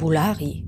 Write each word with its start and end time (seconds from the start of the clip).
Fabulari. 0.00 0.64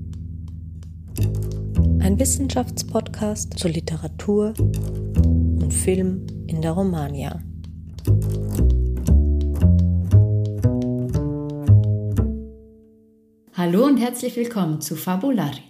Ein 2.01 2.19
Wissenschaftspodcast 2.19 3.57
zur 3.57 3.71
Literatur 3.71 4.53
und 4.59 5.73
Film 5.73 6.27
in 6.45 6.61
der 6.61 6.73
Romania. 6.73 7.41
Hallo 13.53 13.85
und 13.85 13.97
herzlich 13.97 14.35
willkommen 14.35 14.81
zu 14.81 14.95
Fabulari. 14.95 15.63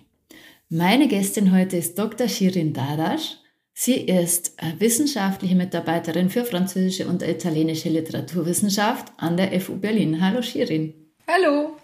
Meine 0.68 1.08
Gästin 1.08 1.56
heute 1.56 1.78
ist 1.78 1.98
Dr. 1.98 2.28
Shirin 2.28 2.74
Darasch. 2.74 3.38
Sie 3.74 3.96
ist 3.96 4.62
äh, 4.62 4.78
wissenschaftliche 4.80 5.56
Mitarbeiterin 5.56 6.30
für 6.30 6.44
französische 6.44 7.08
und 7.08 7.24
italienische 7.24 7.88
Literaturwissenschaft 7.88 9.14
an 9.16 9.38
der 9.38 9.58
FU 9.62 9.78
Berlin. 9.78 10.20
Hallo 10.20 10.42
Shirin. 10.42 10.94
Hallo. 11.30 11.78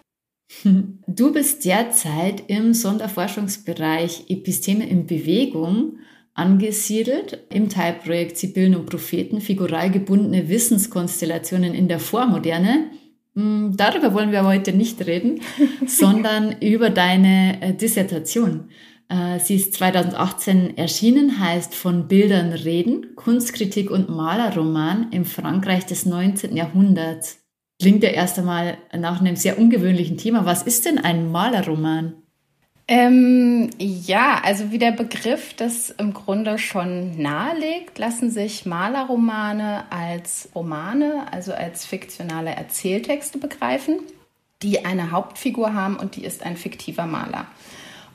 Du 0.64 1.32
bist 1.32 1.64
derzeit 1.64 2.44
im 2.48 2.74
Sonderforschungsbereich 2.74 4.26
Episteme 4.30 4.90
in 4.90 5.06
Bewegung 5.06 6.00
angesiedelt 6.34 7.46
im 7.50 7.70
Teilprojekt 7.70 8.38
Sibyllen 8.38 8.76
und 8.76 8.86
Propheten, 8.86 9.42
figural 9.42 9.92
gebundene 9.92 10.50
Wissenskonstellationen 10.50 11.74
in 11.74 11.88
der 11.88 12.00
Vormoderne. 12.00 12.92
Hm, 13.36 13.74
darüber 13.76 14.14
wollen 14.14 14.32
wir 14.32 14.46
heute 14.46 14.74
nicht 14.74 15.06
reden, 15.06 15.42
sondern 15.86 16.56
über 16.62 16.90
deine 16.90 17.62
äh, 17.62 17.74
Dissertation. 17.74 18.70
Äh, 19.10 19.40
sie 19.40 19.56
ist 19.56 19.74
2018 19.74 20.78
erschienen, 20.78 21.40
heißt 21.40 21.76
Von 21.76 22.08
Bildern 22.08 22.54
reden, 22.54 23.16
Kunstkritik 23.16 23.92
und 23.92 24.10
Malerroman 24.10 25.12
im 25.12 25.26
Frankreich 25.26 25.86
des 25.86 26.06
19. 26.06 26.56
Jahrhunderts. 26.56 27.39
Klingt 27.80 28.04
ja 28.04 28.10
erst 28.10 28.38
einmal 28.38 28.78
nach 28.96 29.22
einem 29.22 29.38
sehr 29.38 29.58
ungewöhnlichen 29.58 30.18
Thema. 30.18 30.46
Was 30.46 30.64
ist 30.64 30.86
denn 30.86 30.98
ein 30.98 31.32
Malerroman? 31.32 32.14
Ähm, 32.90 33.70
ja, 33.78 34.42
also 34.44 34.72
wie 34.72 34.80
der 34.80 34.92
Begriff 34.92 35.54
das 35.54 35.92
im 35.92 36.12
Grunde 36.12 36.58
schon 36.58 37.22
nahelegt, 37.22 38.00
lassen 38.00 38.32
sich 38.32 38.66
Malerromane 38.66 39.84
als 39.92 40.50
Romane, 40.56 41.32
also 41.32 41.54
als 41.54 41.86
fiktionale 41.86 42.50
Erzähltexte 42.50 43.38
begreifen, 43.38 44.00
die 44.64 44.86
eine 44.86 45.12
Hauptfigur 45.12 45.76
haben 45.76 45.98
und 45.98 46.16
die 46.16 46.26
ist 46.26 46.44
ein 46.44 46.58
fiktiver 46.58 47.06
Maler. 47.06 47.46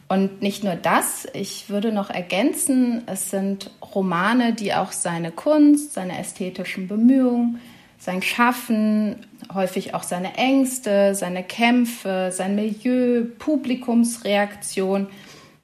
Und 0.09 0.43
nicht 0.43 0.65
nur 0.65 0.75
das, 0.75 1.27
ich 1.33 1.71
würde 1.71 1.93
noch 1.93 2.11
ergänzen, 2.11 3.03
es 3.07 3.31
sind 3.31 3.71
Romane, 3.95 4.53
die 4.53 4.75
auch 4.75 4.93
seine 4.93 5.31
Kunst, 5.31 5.95
seine 5.95 6.19
ästhetischen 6.19 6.89
Bemühungen, 6.89 7.61
sein 7.99 8.23
Schaffen, 8.23 9.25
häufig 9.53 9.95
auch 9.95 10.03
seine 10.03 10.35
Ängste, 10.35 11.15
seine 11.15 11.43
Kämpfe, 11.43 12.31
sein 12.33 12.55
Milieu, 12.55 13.25
Publikumsreaktion, 13.39 15.09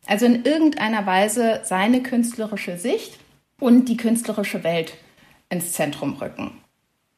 also 0.07 0.27
in 0.27 0.45
irgendeiner 0.45 1.07
Weise 1.07 1.61
seine 1.65 2.03
künstlerische 2.03 2.77
Sicht 2.79 3.19
und 3.61 3.89
die 3.89 3.97
künstlerische 3.97 4.65
Welt 4.65 4.95
ins 5.49 5.73
Zentrum 5.73 6.15
rücken. 6.15 6.53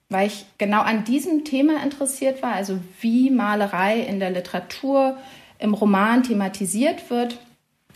Weil 0.09 0.27
ich 0.27 0.45
genau 0.59 0.83
an 0.83 1.05
diesem 1.05 1.45
Thema 1.45 1.83
interessiert 1.83 2.43
war, 2.43 2.53
also 2.53 2.79
wie 3.01 3.31
Malerei 3.31 4.01
in 4.01 4.21
der 4.21 4.31
Literatur, 4.31 5.17
im 5.59 5.75
Roman 5.75 6.23
thematisiert 6.23 7.09
wird, 7.09 7.39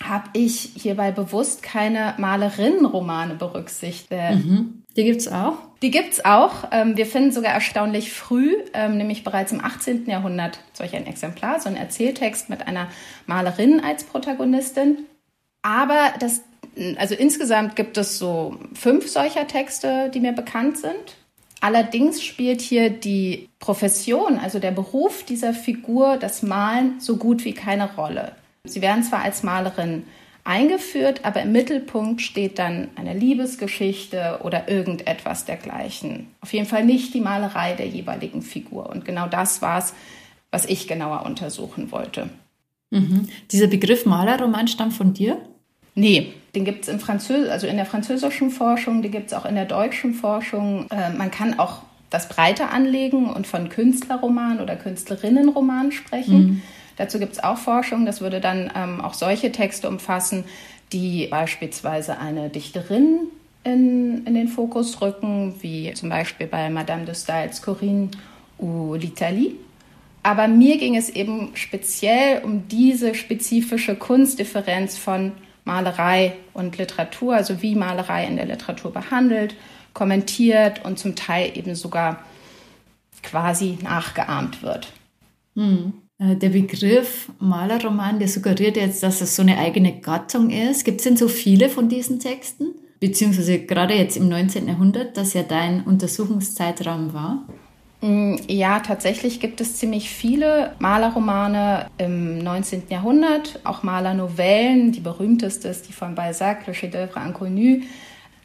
habe 0.03 0.30
ich 0.34 0.73
hierbei 0.75 1.11
bewusst 1.11 1.62
keine 1.62 2.14
Malerinnenromane 2.19 3.34
berücksichtigt. 3.34 4.11
Mhm. 4.11 4.83
Die 4.96 5.05
gibt 5.05 5.20
es 5.20 5.29
auch? 5.29 5.58
Die 5.83 5.90
gibt 5.90 6.14
es 6.14 6.24
auch. 6.24 6.68
Ähm, 6.73 6.96
wir 6.96 7.07
finden 7.07 7.30
sogar 7.33 7.52
erstaunlich 7.52 8.12
früh, 8.12 8.57
ähm, 8.73 8.96
nämlich 8.96 9.24
bereits 9.24 9.52
im 9.52 9.62
18. 9.62 10.07
Jahrhundert, 10.07 10.58
solch 10.73 10.96
ein 10.96 11.07
Exemplar, 11.07 11.61
so 11.61 11.68
ein 11.68 11.77
Erzähltext 11.77 12.48
mit 12.48 12.67
einer 12.67 12.89
Malerin 13.27 13.80
als 13.80 14.05
Protagonistin. 14.05 15.05
Aber 15.61 16.14
das, 16.18 16.42
also 16.96 17.14
insgesamt 17.14 17.77
gibt 17.77 17.98
es 17.98 18.18
so 18.18 18.57
fünf 18.73 19.08
solcher 19.08 19.46
Texte, 19.46 20.11
die 20.14 20.20
mir 20.20 20.33
bekannt 20.33 20.79
sind. 20.79 21.17
Allerdings 21.61 22.23
spielt 22.23 22.61
hier 22.61 22.90
die 22.90 23.48
Profession, 23.58 24.39
also 24.39 24.58
der 24.58 24.70
Beruf 24.70 25.24
dieser 25.24 25.52
Figur, 25.52 26.17
das 26.17 26.42
Malen, 26.42 27.01
so 27.01 27.17
gut 27.17 27.45
wie 27.45 27.55
keine 27.55 27.95
Rolle. 27.96 28.33
Sie 28.64 28.83
werden 28.83 29.02
zwar 29.02 29.23
als 29.23 29.42
Malerin 29.42 30.05
eingeführt, 30.46 31.24
aber 31.24 31.42
im 31.42 31.52
Mittelpunkt 31.52 32.23
steht 32.23 32.58
dann 32.58 32.89
eine 32.96 33.14
Liebesgeschichte 33.14 34.40
oder 34.42 34.68
irgendetwas 34.68 35.45
dergleichen. 35.45 36.29
Auf 36.40 36.52
jeden 36.52 36.67
Fall 36.67 36.84
nicht 36.84 37.14
die 37.14 37.20
Malerei 37.20 37.74
der 37.74 37.89
jeweiligen 37.89 38.42
Figur. 38.42 38.89
Und 38.89 39.05
genau 39.05 39.27
das 39.27 39.62
war 39.62 39.79
es, 39.79 39.95
was 40.51 40.64
ich 40.67 40.86
genauer 40.89 41.27
untersuchen 41.27 41.90
wollte. 41.90 42.30
Mhm. 42.90 43.29
Dieser 43.51 43.67
Begriff 43.67 44.07
Malerroman 44.07 44.68
stammt 44.68 44.95
von 44.95 45.12
dir? 45.12 45.39
Nee, 45.95 46.33
den 46.55 46.64
gibt 46.64 46.84
es 46.84 46.89
in 46.89 47.01
Französ 47.01 47.48
also 47.48 47.67
in 47.67 47.77
der 47.77 47.86
französischen 47.86 48.51
Forschung, 48.51 49.02
den 49.02 49.13
gibt 49.13 49.27
es 49.27 49.33
auch 49.33 49.45
in 49.45 49.55
der 49.55 49.64
deutschen 49.64 50.14
Forschung. 50.14 50.86
Äh, 50.90 51.11
man 51.11 51.30
kann 51.30 51.58
auch 51.58 51.83
das 52.11 52.28
breiter 52.28 52.70
anlegen 52.73 53.30
und 53.30 53.46
von 53.46 53.68
Künstlerroman 53.68 54.61
oder 54.61 54.77
Künstlerinnenroman 54.77 55.92
sprechen. 55.92 56.39
Mhm. 56.39 56.63
Dazu 56.96 57.18
gibt 57.18 57.34
es 57.34 57.45
auch 57.45 57.58
Forschung. 57.58 58.07
Das 58.07 58.20
würde 58.20 58.40
dann 58.40 58.70
ähm, 58.74 59.01
auch 59.01 59.14
solche 59.14 59.52
Texte 59.52 59.89
umfassen, 59.89 60.45
die 60.92 61.27
beispielsweise 61.27 62.18
eine 62.18 62.48
Dichterin 62.48 63.29
in, 63.64 64.24
in 64.27 64.34
den 64.34 64.48
Fokus 64.48 65.01
rücken, 65.01 65.55
wie 65.61 65.92
zum 65.95 66.08
Beispiel 66.08 66.46
bei 66.46 66.70
Madame 66.70 67.05
de 67.05 67.14
Staëls 67.14 67.62
Corinne 67.62 68.11
ou 68.58 68.95
l'Italie. 68.95 69.55
Aber 70.23 70.48
mir 70.48 70.79
ging 70.79 70.96
es 70.96 71.11
eben 71.11 71.51
speziell 71.55 72.42
um 72.42 72.67
diese 72.68 73.14
spezifische 73.14 73.95
Kunstdifferenz 73.95 74.96
von 74.98 75.33
Malerei 75.64 76.34
und 76.52 76.78
Literatur, 76.78 77.34
also 77.34 77.61
wie 77.63 77.74
Malerei 77.74 78.27
in 78.27 78.36
der 78.36 78.46
Literatur 78.46 78.92
behandelt, 78.92 79.55
kommentiert 79.95 80.84
und 80.84 80.98
zum 80.98 81.17
Teil 81.17 81.57
eben 81.57 81.74
sogar 81.74 82.24
quasi 83.23 83.78
nachgeahmt 83.83 84.63
wird. 84.63 84.92
Hm. 85.55 85.92
Äh, 86.18 86.36
der 86.36 86.50
Begriff 86.50 87.30
Malerroman, 87.38 88.18
der 88.18 88.28
suggeriert 88.28 88.77
jetzt, 88.77 89.02
dass 89.02 89.20
es 89.20 89.36
so 89.36 89.42
eine 89.42 89.58
eigene 89.58 90.00
Gattung 90.00 90.50
ist. 90.50 90.84
Gibt 90.84 91.00
es 91.00 91.04
denn 91.04 91.16
so 91.16 91.28
viele 91.28 91.68
von 91.68 91.88
diesen 91.88 92.18
Texten? 92.18 92.74
Beziehungsweise 93.00 93.58
gerade 93.60 93.94
jetzt 93.94 94.16
im 94.16 94.28
19. 94.28 94.68
Jahrhundert, 94.68 95.16
das 95.16 95.34
ja 95.34 95.42
dein 95.42 95.82
Untersuchungszeitraum 95.82 97.12
war? 97.12 97.44
Mm, 98.00 98.36
ja, 98.48 98.80
tatsächlich 98.80 99.40
gibt 99.40 99.60
es 99.60 99.77
ziemlich 99.77 100.08
viele 100.08 100.74
Malerromane 100.78 101.88
im 101.98 102.38
19. 102.38 102.84
Jahrhundert, 102.88 103.60
auch 103.64 103.83
Malernovellen. 103.83 104.92
Die 104.92 105.00
berühmteste 105.00 105.68
ist 105.68 105.88
die 105.88 105.92
von 105.92 106.14
Balzac, 106.14 106.66
Le 106.66 106.72
Chef-d'œuvre 106.72 107.27
inconnu. 107.27 107.83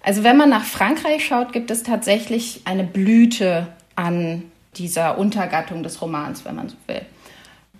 Also 0.03 0.23
wenn 0.23 0.35
man 0.35 0.49
nach 0.49 0.65
Frankreich 0.65 1.25
schaut, 1.25 1.53
gibt 1.53 1.71
es 1.71 1.83
tatsächlich 1.83 2.61
eine 2.65 2.83
Blüte 2.83 3.67
an 3.95 4.43
dieser 4.75 5.17
Untergattung 5.17 5.83
des 5.83 6.01
Romans, 6.01 6.43
wenn 6.43 6.55
man 6.55 6.69
so 6.69 6.75
will. 6.88 7.01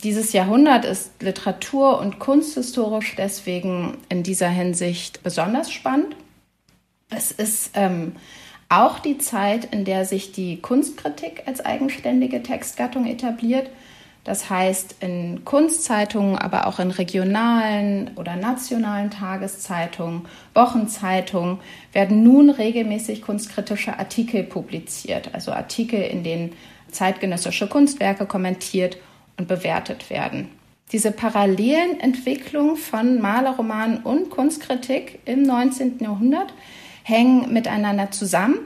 Dieses 0.04 0.34
Jahrhundert 0.34 0.84
ist 0.84 1.22
literatur- 1.22 2.00
und 2.00 2.18
kunsthistorisch 2.18 3.16
deswegen 3.16 3.98
in 4.10 4.24
dieser 4.24 4.50
Hinsicht 4.50 5.22
besonders 5.22 5.72
spannend. 5.72 6.16
Es 7.10 7.32
ist 7.32 7.72
ähm, 7.76 8.14
auch 8.68 8.98
die 8.98 9.20
Zeit, 9.20 9.66
in 9.66 9.86
der 9.86 10.06
sich 10.06 10.32
die 10.32 10.60
Kunstkritik 10.60 11.44
als 11.46 11.64
eigenständige 11.64 12.42
Textgattung 12.42 13.06
etabliert. 13.06 13.70
Das 14.24 14.50
heißt, 14.50 14.98
in 15.02 15.46
Kunstzeitungen, 15.46 16.38
aber 16.38 16.68
auch 16.68 16.80
in 16.80 16.92
regionalen 16.92 18.12
oder 18.16 18.36
nationalen 18.36 19.12
Tageszeitungen, 19.12 20.28
Wochenzeitungen 20.54 21.60
werden 21.92 22.24
nun 22.24 22.50
regelmäßig 22.50 23.22
kunstkritische 23.22 24.00
Artikel 24.00 24.44
publiziert, 24.44 25.34
also 25.34 25.52
Artikel, 25.52 26.02
in 26.02 26.24
denen 26.24 26.54
zeitgenössische 26.92 27.68
Kunstwerke 27.68 28.26
kommentiert 28.26 28.98
und 29.42 29.48
bewertet 29.48 30.10
werden. 30.10 30.50
Diese 30.92 31.12
parallelen 31.12 32.00
Entwicklungen 32.00 32.76
von 32.76 33.20
Malerroman 33.22 33.98
und 34.04 34.30
Kunstkritik 34.30 35.20
im 35.26 35.42
19. 35.42 36.00
Jahrhundert 36.00 36.54
hängen 37.04 37.52
miteinander 37.52 38.12
zusammen 38.12 38.60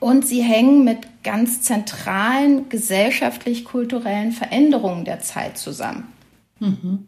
und 0.00 0.26
sie 0.26 0.42
hängen 0.42 0.84
mit 0.84 1.22
ganz 1.22 1.62
zentralen 1.62 2.68
gesellschaftlich-kulturellen 2.68 4.32
Veränderungen 4.32 5.04
der 5.04 5.20
Zeit 5.20 5.58
zusammen. 5.58 6.12
Mhm. 6.60 7.06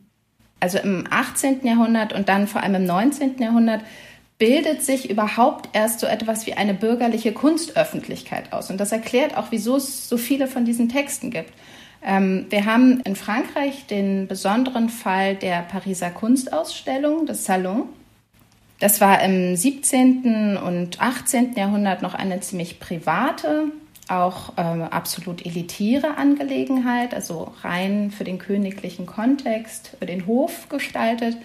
Also 0.60 0.78
im 0.78 1.04
18. 1.10 1.66
Jahrhundert 1.66 2.12
und 2.12 2.28
dann 2.28 2.46
vor 2.46 2.62
allem 2.62 2.76
im 2.76 2.86
19. 2.86 3.38
Jahrhundert 3.38 3.82
bildet 4.38 4.82
sich 4.82 5.10
überhaupt 5.10 5.68
erst 5.74 6.00
so 6.00 6.06
etwas 6.06 6.46
wie 6.46 6.54
eine 6.54 6.72
bürgerliche 6.72 7.32
Kunstöffentlichkeit 7.32 8.52
aus. 8.52 8.70
Und 8.70 8.78
das 8.78 8.90
erklärt 8.90 9.36
auch, 9.36 9.48
wieso 9.50 9.76
es 9.76 10.08
so 10.08 10.16
viele 10.16 10.46
von 10.46 10.64
diesen 10.64 10.88
Texten 10.88 11.30
gibt. 11.30 11.52
Ähm, 12.02 12.46
wir 12.50 12.64
haben 12.64 13.00
in 13.00 13.16
Frankreich 13.16 13.86
den 13.86 14.26
besonderen 14.26 14.88
Fall 14.88 15.34
der 15.34 15.62
Pariser 15.62 16.10
Kunstausstellung, 16.10 17.26
des 17.26 17.44
Salon. 17.44 17.84
Das 18.78 19.00
war 19.00 19.22
im 19.22 19.56
17. 19.56 20.56
und 20.56 21.00
18. 21.00 21.54
Jahrhundert 21.54 22.00
noch 22.00 22.14
eine 22.14 22.40
ziemlich 22.40 22.80
private 22.80 23.70
auch 24.10 24.52
ähm, 24.56 24.82
absolut 24.82 25.46
elitäre 25.46 26.16
Angelegenheit, 26.16 27.14
also 27.14 27.52
rein 27.62 28.10
für 28.10 28.24
den 28.24 28.38
königlichen 28.38 29.06
Kontext, 29.06 29.96
für 29.98 30.06
den 30.06 30.26
Hof 30.26 30.68
gestaltet. 30.68 31.36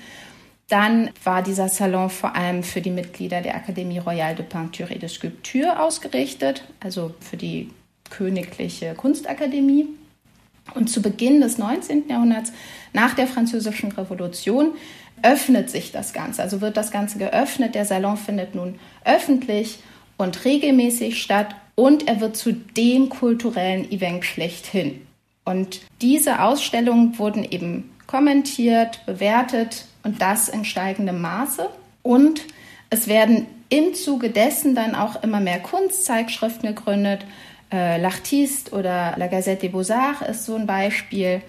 Dann 0.68 1.12
war 1.24 1.44
dieser 1.44 1.70
Salon 1.70 2.10
vor 2.10 2.36
allem 2.36 2.64
für 2.64 2.82
die 2.82 2.90
Mitglieder 2.90 3.42
der 3.42 3.56
Akademie 3.56 4.00
Royale 4.00 4.36
de 4.36 4.46
Peinture 4.46 4.92
et 4.92 5.02
de 5.02 5.10
Sculpture 5.10 5.80
ausgerichtet, 5.80 6.64
also 6.80 7.14
für 7.20 7.38
die 7.38 7.70
königliche 8.10 8.96
Kunstakademie. 8.96 9.88
Und 10.74 10.90
zu 10.90 11.02
Beginn 11.02 11.42
des 11.42 11.58
19. 11.58 12.10
Jahrhunderts, 12.10 12.52
nach 12.94 13.14
der 13.14 13.28
Französischen 13.28 13.92
Revolution, 13.92 14.74
öffnet 15.22 15.70
sich 15.70 15.92
das 15.92 16.14
Ganze. 16.14 16.42
Also 16.42 16.62
wird 16.62 16.78
das 16.78 16.92
Ganze 16.92 17.18
geöffnet. 17.18 17.76
Der 17.76 17.86
Salon 17.86 18.18
findet 18.18 18.56
nun 18.56 18.80
öffentlich 19.04 19.80
und 20.18 20.46
regelmäßig 20.46 21.22
statt 21.22 21.56
und 21.76 22.08
er 22.08 22.22
wird 22.22 22.38
zu 22.38 22.54
dem 22.54 23.10
kulturellen 23.10 23.92
Event 23.92 24.26
schlechthin. 24.26 25.02
Und 25.44 25.82
diese 26.02 26.42
Ausstellungen 26.42 27.20
wurden 27.20 27.44
eben 27.44 27.92
kommentiert, 28.08 29.06
bewertet 29.06 29.86
und 30.04 30.22
das 30.22 30.50
in 30.50 30.66
steigendem 30.66 31.22
Maße. 31.22 31.70
Und 32.02 32.42
es 32.90 33.08
werden 33.08 33.48
im 33.70 33.94
Zuge 33.94 34.30
dessen 34.30 34.76
dann 34.76 34.96
auch 34.96 35.22
immer 35.24 35.40
mehr 35.40 35.60
Kunstzeitschriften 35.60 36.70
gegründet. 36.70 37.26
Äh, 37.72 38.00
L'Artiste 38.00 38.72
oder 38.74 39.16
La 39.18 39.28
Gazette 39.28 39.68
des 39.68 39.72
Beaux-Arts 39.72 40.28
ist 40.30 40.46
so 40.46 40.56
ein 40.56 40.68
Beispiel. 40.68 41.42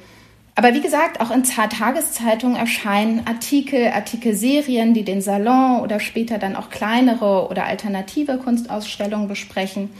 Aber 0.59 0.73
wie 0.73 0.81
gesagt, 0.81 1.21
auch 1.21 1.31
in 1.31 1.43
Tageszeitungen 1.43 2.57
erscheinen 2.57 3.27
Artikel, 3.27 3.89
Artikelserien, 3.89 4.95
die 4.95 5.05
den 5.05 5.21
Salon 5.21 5.81
oder 5.81 6.01
später 6.01 6.39
dann 6.39 6.57
auch 6.57 6.71
kleinere 6.71 7.49
oder 7.51 7.67
alternative 7.67 8.39
Kunstausstellungen 8.39 9.29
besprechen. 9.29 9.91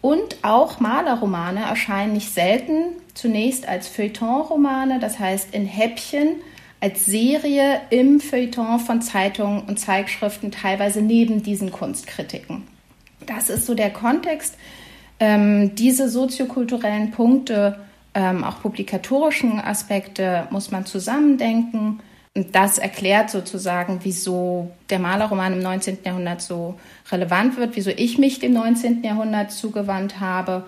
Und 0.00 0.38
auch 0.40 0.80
Malerromane 0.80 1.60
erscheinen 1.60 2.14
nicht 2.14 2.32
selten 2.32 2.94
zunächst 3.12 3.68
als 3.68 3.88
Feuilleton-Romane, 3.88 5.00
das 5.00 5.18
heißt 5.18 5.54
in 5.54 5.66
Häppchen, 5.66 6.36
als 6.80 7.04
Serie 7.04 7.80
im 7.90 8.20
Feuilleton 8.20 8.78
von 8.78 9.02
Zeitungen 9.02 9.62
und 9.62 9.78
Zeitschriften, 9.78 10.50
teilweise 10.50 11.02
neben 11.02 11.42
diesen 11.42 11.72
Kunstkritiken. 11.72 12.66
Das 13.26 13.50
ist 13.50 13.66
so 13.66 13.74
der 13.74 13.90
Kontext. 13.90 14.56
Ähm, 15.18 15.74
diese 15.74 16.08
soziokulturellen 16.08 17.10
Punkte 17.10 17.78
ähm, 18.16 18.44
auch 18.44 18.60
publikatorischen 18.62 19.60
Aspekte 19.60 20.48
muss 20.50 20.70
man 20.70 20.86
zusammendenken. 20.86 22.00
Und 22.34 22.54
das 22.54 22.78
erklärt 22.78 23.30
sozusagen, 23.30 24.00
wieso 24.02 24.70
der 24.90 24.98
Malerroman 24.98 25.54
im 25.54 25.60
19. 25.60 25.98
Jahrhundert 26.04 26.42
so 26.42 26.78
relevant 27.10 27.56
wird, 27.56 27.76
wieso 27.76 27.90
ich 27.90 28.18
mich 28.18 28.38
dem 28.38 28.52
19. 28.52 29.02
Jahrhundert 29.02 29.52
zugewandt 29.52 30.20
habe. 30.20 30.64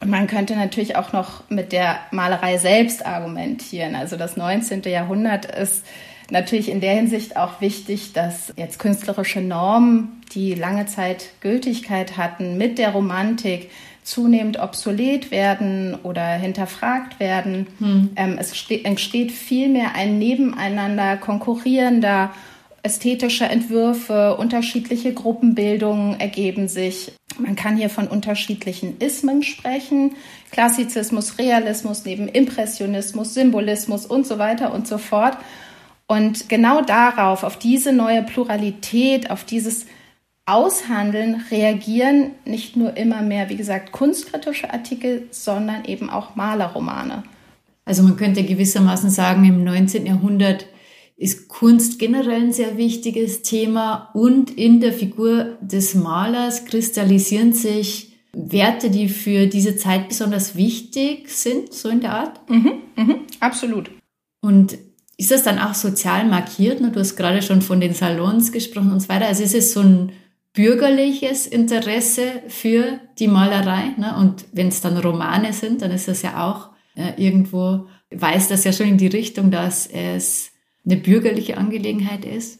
Und 0.00 0.10
man 0.10 0.26
könnte 0.26 0.56
natürlich 0.56 0.96
auch 0.96 1.12
noch 1.12 1.48
mit 1.48 1.72
der 1.72 1.98
Malerei 2.10 2.58
selbst 2.58 3.06
argumentieren. 3.06 3.94
Also 3.94 4.16
das 4.16 4.36
19. 4.36 4.82
Jahrhundert 4.82 5.46
ist 5.46 5.86
natürlich 6.30 6.70
in 6.70 6.80
der 6.80 6.94
Hinsicht 6.94 7.36
auch 7.36 7.60
wichtig, 7.60 8.12
dass 8.12 8.52
jetzt 8.56 8.78
künstlerische 8.78 9.40
Normen, 9.40 10.22
die 10.34 10.54
lange 10.54 10.86
Zeit 10.86 11.30
Gültigkeit 11.40 12.16
hatten, 12.16 12.56
mit 12.56 12.78
der 12.78 12.90
Romantik 12.90 13.70
zunehmend 14.02 14.58
obsolet 14.58 15.30
werden 15.30 15.96
oder 16.02 16.26
hinterfragt 16.34 17.20
werden. 17.20 17.66
Hm. 17.78 18.10
Ähm, 18.16 18.36
es 18.38 18.52
entsteht 18.68 19.30
vielmehr 19.30 19.94
ein 19.94 20.18
Nebeneinander 20.18 21.16
konkurrierender 21.16 22.32
ästhetischer 22.82 23.48
Entwürfe, 23.48 24.36
unterschiedliche 24.36 25.14
Gruppenbildungen 25.14 26.18
ergeben 26.18 26.66
sich. 26.66 27.12
Man 27.38 27.54
kann 27.54 27.76
hier 27.76 27.88
von 27.88 28.08
unterschiedlichen 28.08 28.98
Ismen 28.98 29.42
sprechen. 29.42 30.16
Klassizismus, 30.50 31.38
Realismus 31.38 32.04
neben 32.04 32.28
Impressionismus, 32.28 33.34
Symbolismus 33.34 34.04
und 34.04 34.26
so 34.26 34.38
weiter 34.38 34.74
und 34.74 34.88
so 34.88 34.98
fort. 34.98 35.38
Und 36.12 36.50
genau 36.50 36.82
darauf, 36.82 37.42
auf 37.42 37.58
diese 37.58 37.90
neue 37.90 38.22
Pluralität, 38.22 39.30
auf 39.30 39.44
dieses 39.44 39.86
Aushandeln 40.44 41.42
reagieren 41.50 42.32
nicht 42.44 42.76
nur 42.76 42.98
immer 42.98 43.22
mehr, 43.22 43.48
wie 43.48 43.56
gesagt, 43.56 43.92
kunstkritische 43.92 44.70
Artikel, 44.70 45.26
sondern 45.30 45.86
eben 45.86 46.10
auch 46.10 46.36
Malerromane. 46.36 47.22
Also 47.86 48.02
man 48.02 48.18
könnte 48.18 48.44
gewissermaßen 48.44 49.08
sagen, 49.08 49.42
im 49.46 49.64
19. 49.64 50.04
Jahrhundert 50.04 50.66
ist 51.16 51.48
Kunst 51.48 51.98
generell 51.98 52.42
ein 52.42 52.52
sehr 52.52 52.76
wichtiges 52.76 53.40
Thema 53.40 54.10
und 54.12 54.50
in 54.50 54.82
der 54.82 54.92
Figur 54.92 55.56
des 55.62 55.94
Malers 55.94 56.66
kristallisieren 56.66 57.54
sich 57.54 58.18
Werte, 58.34 58.90
die 58.90 59.08
für 59.08 59.46
diese 59.46 59.76
Zeit 59.76 60.10
besonders 60.10 60.56
wichtig 60.56 61.30
sind, 61.30 61.72
so 61.72 61.88
in 61.88 62.00
der 62.00 62.12
Art? 62.12 62.50
Mhm, 62.50 62.72
mhm, 62.96 63.20
absolut. 63.40 63.90
Und 64.42 64.76
ist 65.22 65.30
das 65.30 65.44
dann 65.44 65.60
auch 65.60 65.74
sozial 65.74 66.24
markiert? 66.24 66.80
Du 66.80 66.98
hast 66.98 67.14
gerade 67.14 67.42
schon 67.42 67.62
von 67.62 67.80
den 67.80 67.94
Salons 67.94 68.50
gesprochen 68.50 68.90
und 68.90 68.98
so 68.98 69.08
weiter. 69.08 69.26
Also 69.26 69.44
ist 69.44 69.54
es 69.54 69.72
so 69.72 69.78
ein 69.78 70.10
bürgerliches 70.52 71.46
Interesse 71.46 72.42
für 72.48 72.98
die 73.20 73.28
Malerei. 73.28 73.94
Ne? 73.96 74.16
Und 74.18 74.44
wenn 74.50 74.66
es 74.66 74.80
dann 74.80 74.98
Romane 74.98 75.52
sind, 75.52 75.80
dann 75.80 75.92
ist 75.92 76.08
das 76.08 76.22
ja 76.22 76.44
auch 76.44 76.70
äh, 76.96 77.22
irgendwo, 77.22 77.86
weist 78.10 78.50
das 78.50 78.64
ja 78.64 78.72
schon 78.72 78.88
in 78.88 78.98
die 78.98 79.06
Richtung, 79.06 79.52
dass 79.52 79.86
es 79.86 80.50
eine 80.84 80.96
bürgerliche 80.96 81.56
Angelegenheit 81.56 82.24
ist. 82.24 82.58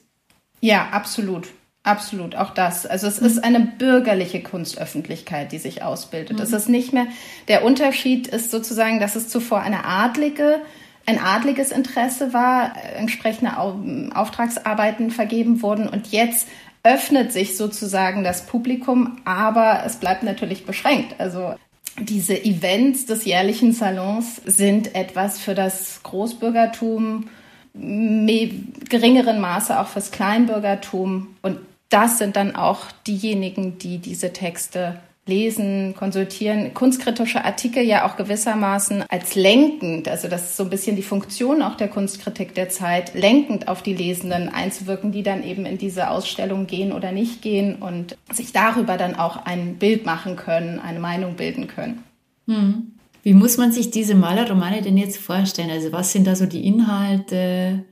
Ja, 0.60 0.90
absolut. 0.90 1.48
Absolut, 1.82 2.36
auch 2.36 2.50
das. 2.50 2.86
Also 2.86 3.08
es 3.08 3.20
mhm. 3.20 3.26
ist 3.26 3.42
eine 3.42 3.58
bürgerliche 3.58 4.40
Kunstöffentlichkeit, 4.40 5.50
die 5.50 5.58
sich 5.58 5.82
ausbildet. 5.82 6.36
Mhm. 6.36 6.44
Es 6.44 6.52
ist 6.52 6.68
nicht 6.68 6.92
mehr, 6.92 7.08
der 7.48 7.64
Unterschied 7.64 8.28
ist 8.28 8.52
sozusagen, 8.52 9.00
dass 9.00 9.16
es 9.16 9.28
zuvor 9.28 9.62
eine 9.62 9.84
adlige, 9.84 10.62
ein 11.06 11.18
adliges 11.18 11.72
Interesse 11.72 12.32
war, 12.32 12.72
entsprechende 12.96 13.58
Auftragsarbeiten 13.58 15.10
vergeben 15.10 15.62
wurden 15.62 15.88
und 15.88 16.08
jetzt 16.08 16.48
öffnet 16.84 17.32
sich 17.32 17.56
sozusagen 17.56 18.24
das 18.24 18.46
Publikum, 18.46 19.18
aber 19.24 19.82
es 19.86 19.96
bleibt 19.96 20.22
natürlich 20.22 20.66
beschränkt. 20.66 21.18
Also 21.18 21.54
diese 21.98 22.42
Events 22.42 23.06
des 23.06 23.24
jährlichen 23.24 23.72
Salons 23.72 24.36
sind 24.44 24.94
etwas 24.94 25.38
für 25.38 25.54
das 25.54 26.02
Großbürgertum, 26.02 27.28
geringeren 27.74 29.40
Maße 29.40 29.78
auch 29.78 29.88
fürs 29.88 30.10
Kleinbürgertum. 30.10 31.36
Und 31.42 31.58
das 31.88 32.18
sind 32.18 32.36
dann 32.36 32.56
auch 32.56 32.86
diejenigen, 33.06 33.78
die 33.78 33.98
diese 33.98 34.32
Texte 34.32 34.98
lesen, 35.24 35.94
konsultieren, 35.94 36.74
kunstkritische 36.74 37.44
Artikel 37.44 37.84
ja 37.84 38.06
auch 38.06 38.16
gewissermaßen 38.16 39.04
als 39.08 39.36
lenkend, 39.36 40.08
also 40.08 40.26
das 40.26 40.42
ist 40.42 40.56
so 40.56 40.64
ein 40.64 40.70
bisschen 40.70 40.96
die 40.96 41.02
Funktion 41.02 41.62
auch 41.62 41.76
der 41.76 41.88
Kunstkritik 41.88 42.54
der 42.54 42.68
Zeit, 42.70 43.14
lenkend 43.14 43.68
auf 43.68 43.82
die 43.82 43.94
Lesenden 43.94 44.48
einzuwirken, 44.48 45.12
die 45.12 45.22
dann 45.22 45.44
eben 45.44 45.64
in 45.64 45.78
diese 45.78 46.10
Ausstellung 46.10 46.66
gehen 46.66 46.92
oder 46.92 47.12
nicht 47.12 47.40
gehen 47.40 47.76
und 47.76 48.16
sich 48.32 48.52
darüber 48.52 48.96
dann 48.96 49.14
auch 49.14 49.44
ein 49.44 49.76
Bild 49.76 50.04
machen 50.06 50.34
können, 50.34 50.80
eine 50.80 50.98
Meinung 50.98 51.36
bilden 51.36 51.68
können. 51.68 52.02
Hm. 52.48 52.92
Wie 53.22 53.34
muss 53.34 53.56
man 53.56 53.70
sich 53.70 53.92
diese 53.92 54.16
Malerromane 54.16 54.82
denn 54.82 54.96
jetzt 54.96 55.18
vorstellen? 55.18 55.70
Also 55.70 55.92
was 55.92 56.10
sind 56.10 56.26
da 56.26 56.34
so 56.34 56.46
die 56.46 56.66
Inhalte 56.66 57.84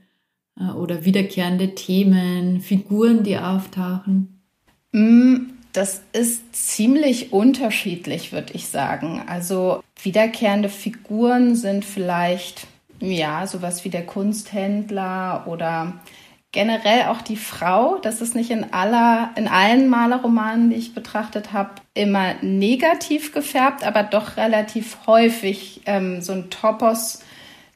äh, 0.59 0.71
oder 0.73 1.05
wiederkehrende 1.05 1.73
Themen, 1.75 2.59
Figuren, 2.59 3.23
die 3.23 3.37
auftauchen? 3.37 4.41
Hm, 4.93 5.53
das 5.73 6.01
ist 6.13 6.55
ziemlich 6.55 7.31
unterschiedlich, 7.31 8.31
würde 8.31 8.53
ich 8.53 8.67
sagen. 8.67 9.23
Also 9.27 9.83
wiederkehrende 10.01 10.69
Figuren 10.69 11.55
sind 11.55 11.85
vielleicht, 11.85 12.67
ja, 12.99 13.47
sowas 13.47 13.85
wie 13.85 13.89
der 13.89 14.05
Kunsthändler 14.05 15.45
oder 15.47 15.93
generell 16.51 17.05
auch 17.05 17.21
die 17.21 17.37
Frau. 17.37 17.97
Das 17.99 18.21
ist 18.21 18.35
nicht 18.35 18.51
in 18.51 18.73
aller, 18.73 19.31
in 19.35 19.47
allen 19.47 19.87
Malerromanen, 19.87 20.69
die 20.69 20.75
ich 20.75 20.93
betrachtet 20.93 21.53
habe, 21.53 21.75
immer 21.93 22.33
negativ 22.41 23.33
gefärbt, 23.33 23.85
aber 23.85 24.03
doch 24.03 24.37
relativ 24.37 24.97
häufig 25.07 25.81
ähm, 25.85 26.21
so 26.21 26.33
ein 26.33 26.49
Topos, 26.49 27.23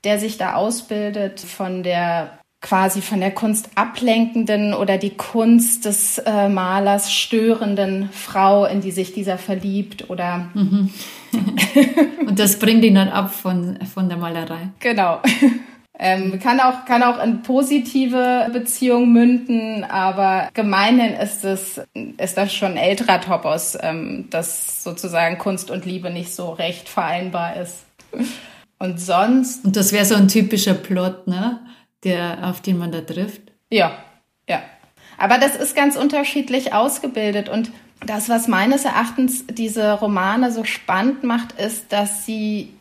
der 0.04 0.20
sich 0.20 0.38
da 0.38 0.56
ausbildet 0.56 1.40
von 1.40 1.84
der 1.84 2.38
quasi 2.66 3.02
von 3.02 3.20
der 3.20 3.30
Kunst 3.30 3.70
ablenkenden 3.76 4.74
oder 4.74 4.98
die 4.98 5.12
Kunst 5.12 5.86
des 5.86 6.18
äh, 6.18 6.50
Malers 6.50 7.14
störenden 7.14 8.10
Frau, 8.12 8.66
in 8.66 8.82
die 8.82 8.90
sich 8.90 9.14
dieser 9.14 9.38
verliebt 9.38 10.10
oder. 10.10 10.50
Mhm. 10.56 10.90
Und 12.26 12.40
das 12.40 12.58
bringt 12.58 12.84
ihn 12.84 12.96
dann 12.96 13.10
ab 13.10 13.32
von, 13.32 13.78
von 13.94 14.10
der 14.10 14.18
Malerei. 14.18 14.70
Genau. 14.80 15.22
Ähm, 15.98 16.42
kann, 16.42 16.60
auch, 16.60 16.84
kann 16.84 17.04
auch 17.04 17.24
in 17.24 17.42
positive 17.42 18.50
Beziehungen 18.52 19.14
münden, 19.14 19.86
aber 19.86 20.50
gemeinhin 20.54 21.14
ist 21.14 21.46
es, 21.46 21.80
ist 22.18 22.38
das 22.38 22.54
schon 22.54 22.76
älterer 22.76 23.22
Topos, 23.22 23.78
ähm, 23.82 24.26
dass 24.30 24.84
sozusagen 24.84 25.38
Kunst 25.38 25.72
und 25.72 25.86
Liebe 25.86 26.10
nicht 26.10 26.36
so 26.36 26.50
recht 26.50 26.90
vereinbar 26.90 27.56
ist. 27.56 27.86
Und 28.78 29.00
sonst. 29.00 29.64
Und 29.64 29.78
das 29.78 29.94
wäre 29.94 30.04
so 30.04 30.16
ein 30.16 30.28
typischer 30.28 30.74
Plot, 30.74 31.28
ne? 31.28 31.62
Der, 32.06 32.40
auf 32.44 32.62
den 32.62 32.78
man 32.78 32.92
da 32.92 33.02
trifft? 33.02 33.42
Ja, 33.70 33.98
ja. 34.48 34.62
Aber 35.18 35.38
das 35.38 35.56
ist 35.56 35.76
ganz 35.76 35.96
unterschiedlich 35.96 36.74
ausgebildet 36.74 37.50
und 37.50 37.72
das, 38.06 38.30
was 38.30 38.48
meines 38.48 38.86
Erachtens 38.86 39.46
diese 39.48 39.94
Romane 39.94 40.52
so 40.52 40.64
spannend 40.64 41.24
macht, 41.24 41.54
ist, 41.54 41.92
dass 41.92 42.26
sie 42.26 42.74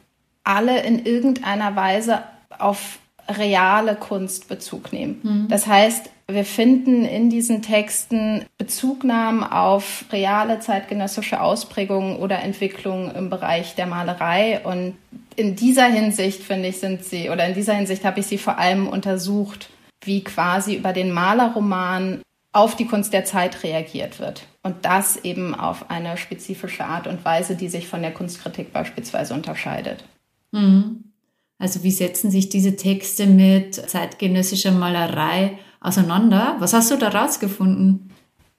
alle 0.43 0.83
in 0.83 1.05
irgendeiner 1.05 1.75
Weise 1.77 2.23
auf 2.59 2.99
reale 3.29 3.97
Kunst 3.97 4.49
Bezug 4.49 4.93
nehmen. 4.93 5.21
Mhm. 5.23 5.49
Das 5.49 5.67
heißt, 5.67 6.11
wir 6.27 6.45
finden 6.45 7.05
in 7.05 7.29
diesen 7.29 7.61
Texten 7.61 8.47
Bezugnahmen 8.57 9.45
auf 9.45 10.07
reale 10.11 10.59
zeitgenössische 10.59 11.41
Ausprägungen 11.41 12.17
oder 12.17 12.41
Entwicklungen 12.41 13.15
im 13.15 13.29
Bereich 13.29 13.75
der 13.75 13.87
Malerei. 13.87 14.61
Und 14.65 14.97
in 15.37 15.55
dieser 15.55 15.87
Hinsicht, 15.87 16.43
finde 16.43 16.69
ich, 16.69 16.79
sind 16.79 17.05
sie, 17.05 17.29
oder 17.29 17.47
in 17.47 17.55
dieser 17.55 17.75
Hinsicht 17.75 18.05
habe 18.05 18.21
ich 18.21 18.27
sie 18.27 18.39
vor 18.39 18.59
allem 18.59 18.89
untersucht, 18.89 19.69
wie 20.03 20.25
quasi 20.25 20.75
über 20.75 20.93
den 20.93 21.13
Malerroman 21.13 22.23
auf 22.53 22.77
die 22.77 22.87
Kunst 22.87 23.13
der 23.13 23.25
Zeit 23.25 23.63
reagiert 23.63 24.21
wird. 24.21 24.47
Und 24.63 24.85
das 24.85 25.17
eben 25.17 25.55
auf 25.55 25.91
eine 25.91 26.17
spezifische 26.17 26.85
Art 26.85 27.07
und 27.07 27.25
Weise, 27.25 27.57
die 27.57 27.69
sich 27.69 27.89
von 27.89 28.01
der 28.01 28.13
Kunstkritik 28.13 28.73
beispielsweise 28.73 29.35
unterscheidet. 29.35 30.05
Mhm. 30.53 31.05
Also 31.59 31.83
wie 31.83 31.91
setzen 31.91 32.31
sich 32.31 32.49
diese 32.49 32.77
Texte 32.77 33.27
mit 33.27 33.75
zeitgenössischer 33.75 34.73
Malerei 34.73 35.59
auseinander? 35.81 36.57
Was 36.59 36.73
hast 36.73 36.91
du 36.91 36.97
da 36.97 37.09
rausgefunden? 37.09 38.11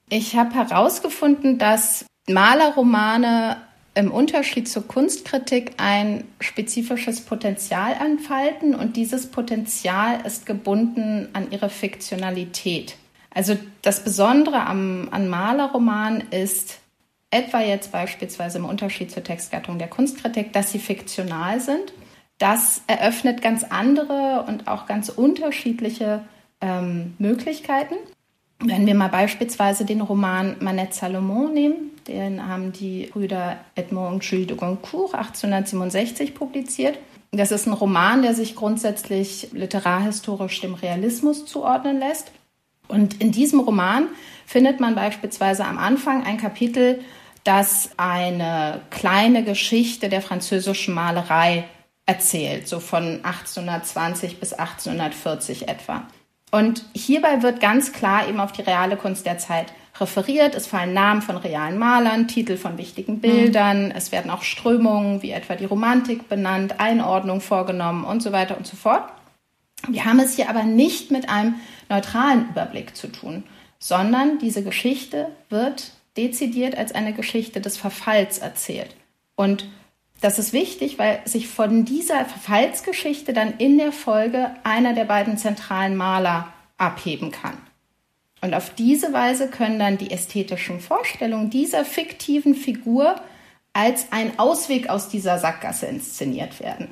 Ich 0.09 0.35
habe 0.35 0.53
herausgefunden, 0.53 1.57
dass 1.57 2.05
Malerromane 2.27 3.57
im 3.95 4.11
Unterschied 4.11 4.67
zur 4.67 4.87
Kunstkritik 4.87 5.73
ein 5.77 6.25
spezifisches 6.41 7.21
Potenzial 7.21 7.93
entfalten 7.93 8.75
und 8.75 8.97
dieses 8.97 9.27
Potenzial 9.27 10.25
ist 10.25 10.45
gebunden 10.45 11.29
an 11.33 11.51
ihre 11.51 11.69
Fiktionalität. 11.69 12.97
Also 13.33 13.57
das 13.81 14.03
Besondere 14.03 14.65
am, 14.65 15.09
an 15.11 15.29
Malerromanen 15.29 16.23
ist, 16.31 16.79
etwa 17.31 17.61
jetzt 17.61 17.91
beispielsweise 17.91 18.59
im 18.59 18.65
Unterschied 18.65 19.11
zur 19.11 19.23
Textgattung 19.23 19.77
der 19.77 19.89
Kunstkritik, 19.89 20.53
dass 20.53 20.71
sie 20.71 20.79
fiktional 20.79 21.59
sind. 21.59 21.93
Das 22.37 22.81
eröffnet 22.87 23.41
ganz 23.41 23.63
andere 23.63 24.45
und 24.47 24.67
auch 24.67 24.87
ganz 24.87 25.09
unterschiedliche 25.09 26.21
ähm, 26.61 27.15
Möglichkeiten. 27.17 27.95
Wenn 28.59 28.85
wir 28.85 28.95
mal 28.95 29.09
beispielsweise 29.09 29.85
den 29.85 30.01
Roman 30.01 30.57
Manette 30.59 30.95
Salomon 30.95 31.53
nehmen, 31.53 31.91
den 32.07 32.47
haben 32.47 32.71
die 32.71 33.09
Brüder 33.11 33.57
Edmond 33.75 34.13
und 34.13 34.23
Jules 34.23 34.47
de 34.47 34.57
Goncourt 34.57 35.13
1867 35.13 36.35
publiziert. 36.35 36.97
Das 37.31 37.51
ist 37.51 37.67
ein 37.67 37.73
Roman, 37.73 38.21
der 38.21 38.33
sich 38.33 38.55
grundsätzlich 38.55 39.49
literarhistorisch 39.51 40.61
dem 40.61 40.73
Realismus 40.73 41.45
zuordnen 41.45 41.99
lässt. 41.99 42.31
Und 42.87 43.21
in 43.21 43.31
diesem 43.31 43.59
Roman 43.59 44.07
findet 44.45 44.79
man 44.79 44.95
beispielsweise 44.95 45.65
am 45.65 45.77
Anfang 45.77 46.23
ein 46.23 46.37
Kapitel, 46.37 47.01
das 47.43 47.91
eine 47.97 48.81
kleine 48.89 49.43
Geschichte 49.43 50.09
der 50.09 50.21
französischen 50.21 50.93
Malerei 50.93 51.65
erzählt, 52.05 52.67
so 52.67 52.79
von 52.79 53.23
1820 53.23 54.39
bis 54.39 54.53
1840 54.53 55.67
etwa. 55.67 56.03
Und 56.51 56.85
hierbei 56.93 57.41
wird 57.41 57.59
ganz 57.59 57.91
klar 57.91 58.27
eben 58.27 58.39
auf 58.39 58.51
die 58.51 58.61
reale 58.61 58.95
Kunst 58.95 59.25
der 59.25 59.37
Zeit 59.37 59.73
referiert. 59.99 60.55
Es 60.55 60.67
fallen 60.67 60.93
Namen 60.93 61.21
von 61.21 61.37
realen 61.37 61.77
Malern, 61.77 62.27
Titel 62.27 62.57
von 62.57 62.77
wichtigen 62.77 63.19
Bildern. 63.19 63.85
Mhm. 63.85 63.93
Es 63.95 64.11
werden 64.11 64.31
auch 64.31 64.43
Strömungen 64.43 65.21
wie 65.21 65.31
etwa 65.31 65.55
die 65.55 65.65
Romantik 65.65 66.29
benannt, 66.29 66.79
Einordnung 66.79 67.41
vorgenommen 67.41 68.03
und 68.03 68.21
so 68.21 68.31
weiter 68.31 68.57
und 68.57 68.67
so 68.67 68.75
fort. 68.75 69.03
Wir 69.87 70.05
haben 70.05 70.19
es 70.19 70.35
hier 70.35 70.49
aber 70.49 70.63
nicht 70.63 71.11
mit 71.11 71.29
einem 71.29 71.55
neutralen 71.89 72.49
Überblick 72.49 72.95
zu 72.95 73.07
tun, 73.07 73.43
sondern 73.79 74.39
diese 74.39 74.63
Geschichte 74.63 75.27
wird 75.49 75.91
dezidiert 76.17 76.77
als 76.77 76.93
eine 76.93 77.13
Geschichte 77.13 77.61
des 77.61 77.77
Verfalls 77.77 78.37
erzählt. 78.37 78.95
Und 79.35 79.67
das 80.21 80.39
ist 80.39 80.53
wichtig, 80.53 80.97
weil 80.97 81.21
sich 81.25 81.47
von 81.47 81.85
dieser 81.85 82.25
Verfallsgeschichte 82.25 83.33
dann 83.33 83.55
in 83.57 83.77
der 83.77 83.91
Folge 83.91 84.51
einer 84.63 84.93
der 84.93 85.05
beiden 85.05 85.37
zentralen 85.37 85.95
Maler 85.95 86.53
abheben 86.77 87.31
kann. 87.31 87.57
Und 88.41 88.53
auf 88.53 88.73
diese 88.75 89.13
Weise 89.13 89.49
können 89.49 89.79
dann 89.79 89.97
die 89.97 90.11
ästhetischen 90.11 90.79
Vorstellungen 90.79 91.49
dieser 91.49 91.83
fiktiven 91.83 92.55
Figur 92.55 93.15
als 93.73 94.11
ein 94.11 94.39
Ausweg 94.39 94.89
aus 94.89 95.09
dieser 95.09 95.37
Sackgasse 95.37 95.87
inszeniert 95.87 96.59
werden. 96.59 96.87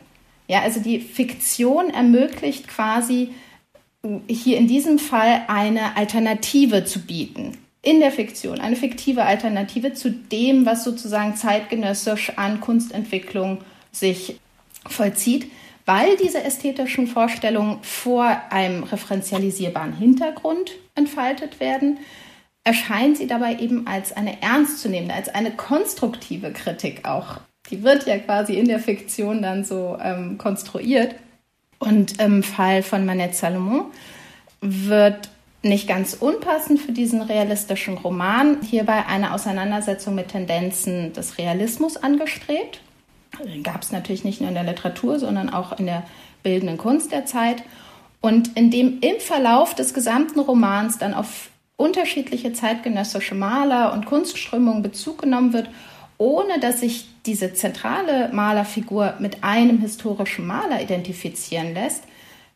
Ja, 0.47 0.61
also 0.61 0.81
die 0.81 0.99
Fiktion 0.99 1.89
ermöglicht 1.89 2.67
quasi 2.67 3.29
hier 4.27 4.57
in 4.57 4.67
diesem 4.67 4.99
Fall 4.99 5.43
eine 5.47 5.95
Alternative 5.95 6.83
zu 6.83 6.99
bieten 6.99 7.57
in 7.83 7.99
der 7.99 8.11
Fiktion 8.11 8.59
eine 8.59 8.77
fiktive 8.77 9.23
Alternative 9.23 9.93
zu 9.93 10.09
dem, 10.09 10.65
was 10.65 10.83
sozusagen 10.83 11.35
zeitgenössisch 11.35 12.31
an 12.37 12.61
Kunstentwicklung 12.61 13.59
sich 13.91 14.39
vollzieht, 14.87 15.51
weil 15.85 16.15
diese 16.17 16.41
ästhetischen 16.41 17.07
Vorstellungen 17.07 17.79
vor 17.83 18.41
einem 18.49 18.83
referenzialisierbaren 18.83 19.93
Hintergrund 19.93 20.71
entfaltet 20.95 21.59
werden, 21.59 21.99
erscheint 22.63 23.17
sie 23.17 23.27
dabei 23.27 23.57
eben 23.59 23.85
als 23.85 24.13
eine 24.13 24.41
ernstzunehmende, 24.41 25.13
als 25.13 25.27
eine 25.27 25.51
konstruktive 25.51 26.53
Kritik 26.53 27.05
auch. 27.05 27.41
Die 27.69 27.83
wird 27.83 28.07
ja 28.07 28.17
quasi 28.17 28.53
in 28.53 28.69
der 28.69 28.79
Fiktion 28.79 29.41
dann 29.41 29.65
so 29.65 29.97
ähm, 30.01 30.37
konstruiert. 30.37 31.15
Und 31.79 32.21
im 32.21 32.43
Fall 32.43 32.81
von 32.81 33.05
Manette 33.05 33.33
Salomon 33.35 33.87
wird 34.61 35.29
nicht 35.63 35.88
ganz 35.88 36.13
unpassend 36.13 36.79
für 36.79 36.91
diesen 36.91 37.22
realistischen 37.22 37.98
Roman 37.98 38.62
hierbei 38.62 39.05
eine 39.08 39.34
Auseinandersetzung 39.34 40.13
mit 40.13 40.29
Tendenzen 40.29 41.13
des 41.13 41.38
Realismus 41.38 41.98
angestrebt. 41.98 42.82
Gab 43.63 43.82
es 43.82 43.91
natürlich 43.91 44.24
nicht 44.24 44.41
nur 44.41 44.50
in 44.50 44.55
der 44.55 44.65
Literatur, 44.65 45.20
sondern 45.20 45.50
auch 45.50 45.79
in 45.79 45.86
der 45.86 46.03
bildenden 46.43 46.77
Kunst 46.77 47.12
der 47.12 47.25
Zeit. 47.25 47.63
Und 48.22 48.55
indem 48.55 49.00
im 49.00 49.20
Verlauf 49.20 49.74
des 49.74 49.93
gesamten 49.93 50.39
Romans 50.39 50.98
dann 50.98 51.13
auf 51.13 51.50
unterschiedliche 51.77 52.53
zeitgenössische 52.53 53.36
Maler 53.36 53.93
und 53.93 54.05
Kunstströmungen 54.05 54.84
Bezug 54.84 55.22
genommen 55.22 55.53
wird, 55.53 55.70
ohne 56.17 56.60
dass 56.60 56.82
sich 56.82 57.08
diese 57.25 57.53
zentrale 57.53 58.29
Malerfigur 58.34 59.15
mit 59.20 59.43
einem 59.43 59.79
historischen 59.79 60.46
Maler 60.46 60.82
identifizieren 60.82 61.74
lässt, 61.74 62.03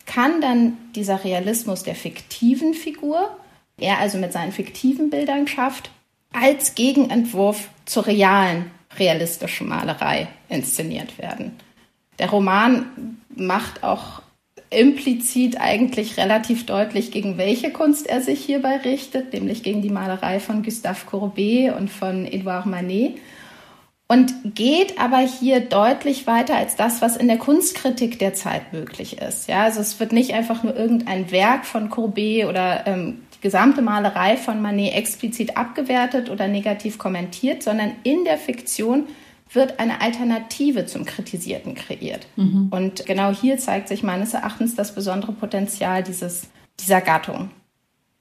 kann 0.07 0.41
dann 0.41 0.77
dieser 0.95 1.23
Realismus 1.23 1.83
der 1.83 1.93
fiktiven 1.93 2.73
Figur, 2.73 3.37
er 3.79 3.99
also 3.99 4.17
mit 4.17 4.33
seinen 4.33 4.51
fiktiven 4.51 5.11
Bildern 5.11 5.47
schafft, 5.47 5.91
als 6.33 6.73
Gegenentwurf 6.73 7.69
zur 7.85 8.07
realen 8.07 8.71
realistischen 8.97 9.67
Malerei 9.67 10.27
inszeniert 10.49 11.19
werden. 11.19 11.51
Der 12.17 12.29
Roman 12.29 13.19
macht 13.35 13.83
auch 13.83 14.21
implizit 14.69 15.61
eigentlich 15.61 16.17
relativ 16.17 16.65
deutlich, 16.65 17.11
gegen 17.11 17.37
welche 17.37 17.71
Kunst 17.71 18.07
er 18.07 18.21
sich 18.21 18.43
hierbei 18.43 18.77
richtet, 18.77 19.33
nämlich 19.33 19.63
gegen 19.63 19.81
die 19.81 19.89
Malerei 19.89 20.39
von 20.39 20.63
Gustave 20.63 21.05
Courbet 21.05 21.75
und 21.77 21.89
von 21.89 22.25
Edouard 22.25 22.65
Manet 22.65 23.17
und 24.07 24.55
geht 24.55 24.99
aber 24.99 25.19
hier 25.19 25.59
deutlich 25.59 26.27
weiter 26.27 26.55
als 26.55 26.75
das, 26.75 27.01
was 27.01 27.17
in 27.17 27.27
der 27.27 27.37
Kunstkritik 27.37 28.19
der 28.19 28.33
Zeit 28.33 28.71
möglich 28.71 29.21
ist. 29.21 29.49
Ja, 29.49 29.63
also 29.63 29.81
es 29.81 29.99
wird 29.99 30.13
nicht 30.13 30.33
einfach 30.33 30.63
nur 30.63 30.75
irgendein 30.75 31.29
Werk 31.31 31.65
von 31.65 31.89
Courbet 31.89 32.45
oder 32.45 32.87
ähm, 32.87 33.19
die 33.35 33.41
gesamte 33.41 33.81
Malerei 33.81 34.37
von 34.37 34.61
Manet 34.61 34.93
explizit 34.93 35.57
abgewertet 35.57 36.29
oder 36.29 36.47
negativ 36.47 36.97
kommentiert, 36.97 37.63
sondern 37.63 37.91
in 38.03 38.23
der 38.23 38.37
Fiktion 38.37 39.07
wird 39.51 39.79
eine 39.79 40.01
Alternative 40.01 40.85
zum 40.85 41.05
Kritisierten 41.05 41.75
kreiert. 41.75 42.27
Mhm. 42.35 42.67
Und 42.69 43.05
genau 43.05 43.31
hier 43.31 43.57
zeigt 43.57 43.87
sich 43.87 44.03
meines 44.03 44.33
Erachtens 44.33 44.75
das 44.75 44.95
besondere 44.95 45.33
Potenzial 45.33 46.03
dieses, 46.03 46.47
dieser 46.79 47.01
Gattung. 47.01 47.49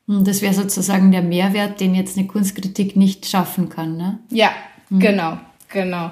Hm, 0.06 0.24
das 0.24 0.42
wäre 0.42 0.54
sozusagen 0.54 1.10
der 1.12 1.22
Mehrwert, 1.22 1.80
den 1.80 1.94
jetzt 1.94 2.16
eine 2.16 2.26
Kunstkritik 2.26 2.96
nicht 2.96 3.26
schaffen 3.26 3.68
kann, 3.68 3.96
ne? 3.96 4.18
Ja, 4.30 4.50
mhm. 4.88 5.00
genau. 5.00 5.38
Genau. 5.68 6.10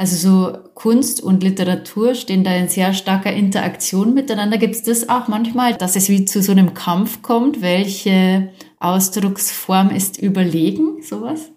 Also 0.00 0.16
so 0.16 0.58
Kunst 0.74 1.20
und 1.20 1.42
Literatur 1.42 2.14
stehen 2.14 2.44
da 2.44 2.52
in 2.52 2.68
sehr 2.68 2.94
starker 2.94 3.32
Interaktion 3.32 4.14
miteinander. 4.14 4.56
Gibt 4.56 4.76
es 4.76 4.84
das 4.84 5.08
auch 5.08 5.26
manchmal, 5.26 5.74
dass 5.74 5.96
es 5.96 6.08
wie 6.08 6.24
zu 6.24 6.40
so 6.40 6.52
einem 6.52 6.72
Kampf 6.72 7.20
kommt? 7.20 7.62
Welche 7.62 8.50
Ausdrucksform 8.78 9.90
ist 9.90 10.16
überlegen, 10.22 11.02
sowas? 11.02 11.50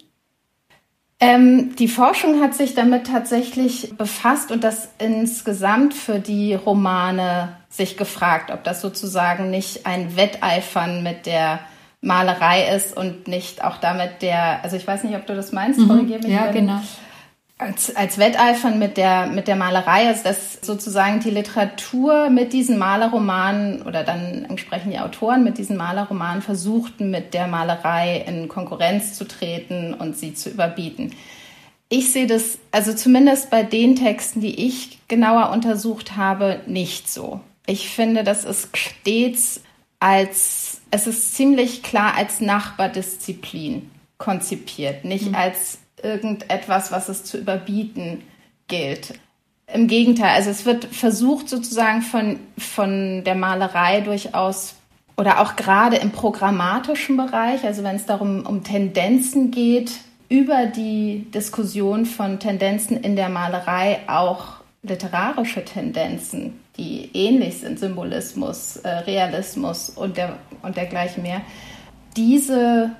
Ähm, 1.19 1.75
die 1.75 1.88
Forschung 1.88 2.41
hat 2.41 2.55
sich 2.55 2.73
damit 2.73 3.05
tatsächlich 3.05 3.95
befasst 3.95 4.51
und 4.51 4.63
das 4.63 4.89
insgesamt 4.97 5.93
für 5.93 6.17
die 6.17 6.55
Romane 6.55 7.57
sich 7.69 7.95
gefragt, 7.95 8.50
ob 8.50 8.63
das 8.63 8.81
sozusagen 8.81 9.51
nicht 9.51 9.85
ein 9.85 10.17
Wetteifern 10.17 11.03
mit 11.03 11.27
der 11.27 11.59
Malerei 12.01 12.75
ist 12.75 12.97
und 12.97 13.27
nicht 13.27 13.63
auch 13.63 13.77
damit 13.77 14.23
der, 14.23 14.63
also 14.63 14.77
ich 14.77 14.88
weiß 14.88 15.03
nicht, 15.03 15.15
ob 15.15 15.27
du 15.27 15.35
das 15.35 15.51
meinst, 15.51 15.79
mhm. 15.79 15.88
korrigiere 15.89 16.21
mich. 16.21 16.31
Ja, 16.31 16.51
genau 16.51 16.81
als, 17.61 17.95
als 17.95 18.17
Wetteifern 18.17 18.79
mit 18.79 18.97
der, 18.97 19.27
mit 19.27 19.47
der 19.47 19.55
Malerei, 19.55 20.07
also 20.07 20.23
dass 20.23 20.59
sozusagen 20.61 21.19
die 21.19 21.29
Literatur 21.29 22.31
mit 22.31 22.53
diesen 22.53 22.79
Malerromanen 22.79 23.83
oder 23.83 24.03
dann 24.03 24.45
entsprechend 24.49 24.93
die 24.93 24.99
Autoren 24.99 25.43
mit 25.43 25.59
diesen 25.59 25.77
Malerromanen 25.77 26.41
versuchten, 26.41 27.11
mit 27.11 27.35
der 27.35 27.47
Malerei 27.47 28.25
in 28.27 28.47
Konkurrenz 28.47 29.13
zu 29.13 29.27
treten 29.27 29.93
und 29.93 30.17
sie 30.17 30.33
zu 30.33 30.49
überbieten. 30.49 31.13
Ich 31.87 32.11
sehe 32.11 32.25
das, 32.25 32.57
also 32.71 32.93
zumindest 32.93 33.51
bei 33.51 33.61
den 33.61 33.95
Texten, 33.95 34.41
die 34.41 34.67
ich 34.67 34.97
genauer 35.07 35.51
untersucht 35.51 36.17
habe, 36.17 36.61
nicht 36.65 37.11
so. 37.11 37.41
Ich 37.67 37.89
finde, 37.89 38.23
das 38.23 38.43
ist 38.43 38.75
stets 38.75 39.61
als, 39.99 40.81
es 40.89 41.05
ist 41.05 41.35
ziemlich 41.35 41.83
klar 41.83 42.15
als 42.15 42.41
Nachbardisziplin 42.41 43.91
konzipiert, 44.17 45.05
nicht 45.05 45.27
mhm. 45.27 45.35
als 45.35 45.77
irgendetwas, 46.03 46.91
was 46.91 47.10
es 47.10 47.24
zu 47.24 47.38
überbieten 47.38 48.24
gilt. 48.67 49.20
Im 49.74 49.88
Gegenteil, 49.88 50.36
also 50.36 50.50
es 50.50 50.65
wird 50.65 50.86
versucht 50.86 51.48
sozusagen 51.48 52.01
von, 52.01 52.39
von 52.58 53.24
der 53.24 53.36
Malerei 53.36 54.01
durchaus 54.01 54.75
oder 55.17 55.39
auch 55.41 55.55
gerade 55.55 55.98
im 55.98 56.12
programmatischen 56.12 57.15
Bereich, 57.15 57.63
also 57.63 57.84
wenn 57.84 57.96
es 57.96 58.05
darum 58.05 58.46
um 58.46 58.63
Tendenzen 58.63 59.51
geht, 59.51 59.91
über 60.29 60.65
die 60.65 61.27
Diskussion 61.34 62.05
von 62.05 62.39
Tendenzen 62.39 62.98
in 62.98 63.15
der 63.15 63.29
Malerei 63.29 64.00
auch 64.08 64.62
literarische 64.81 65.63
Tendenzen, 65.63 66.60
die 66.77 67.10
ähnlich 67.13 67.60
sind, 67.60 67.79
Symbolismus, 67.79 68.77
äh, 68.77 68.89
Realismus 68.89 69.89
und, 69.89 70.17
der, 70.17 70.38
und 70.63 70.77
dergleichen 70.77 71.24
mehr, 71.24 71.41
diese 72.15 72.91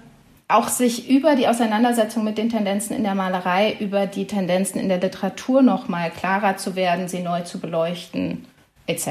auch 0.56 0.68
sich 0.68 1.10
über 1.10 1.36
die 1.36 1.48
Auseinandersetzung 1.48 2.24
mit 2.24 2.38
den 2.38 2.50
Tendenzen 2.50 2.96
in 2.96 3.04
der 3.04 3.16
Malerei, 3.16 3.76
über 3.80 4.08
die 4.08 4.28
Tendenzen 4.28 4.80
in 4.80 4.90
der 4.90 5.00
Literatur 5.00 5.62
noch 5.62 5.88
mal 5.88 6.12
klarer 6.12 6.58
zu 6.58 6.76
werden, 6.76 7.08
sie 7.08 7.22
neu 7.22 7.42
zu 7.42 7.60
beleuchten, 7.60 8.46
etc. 8.88 9.08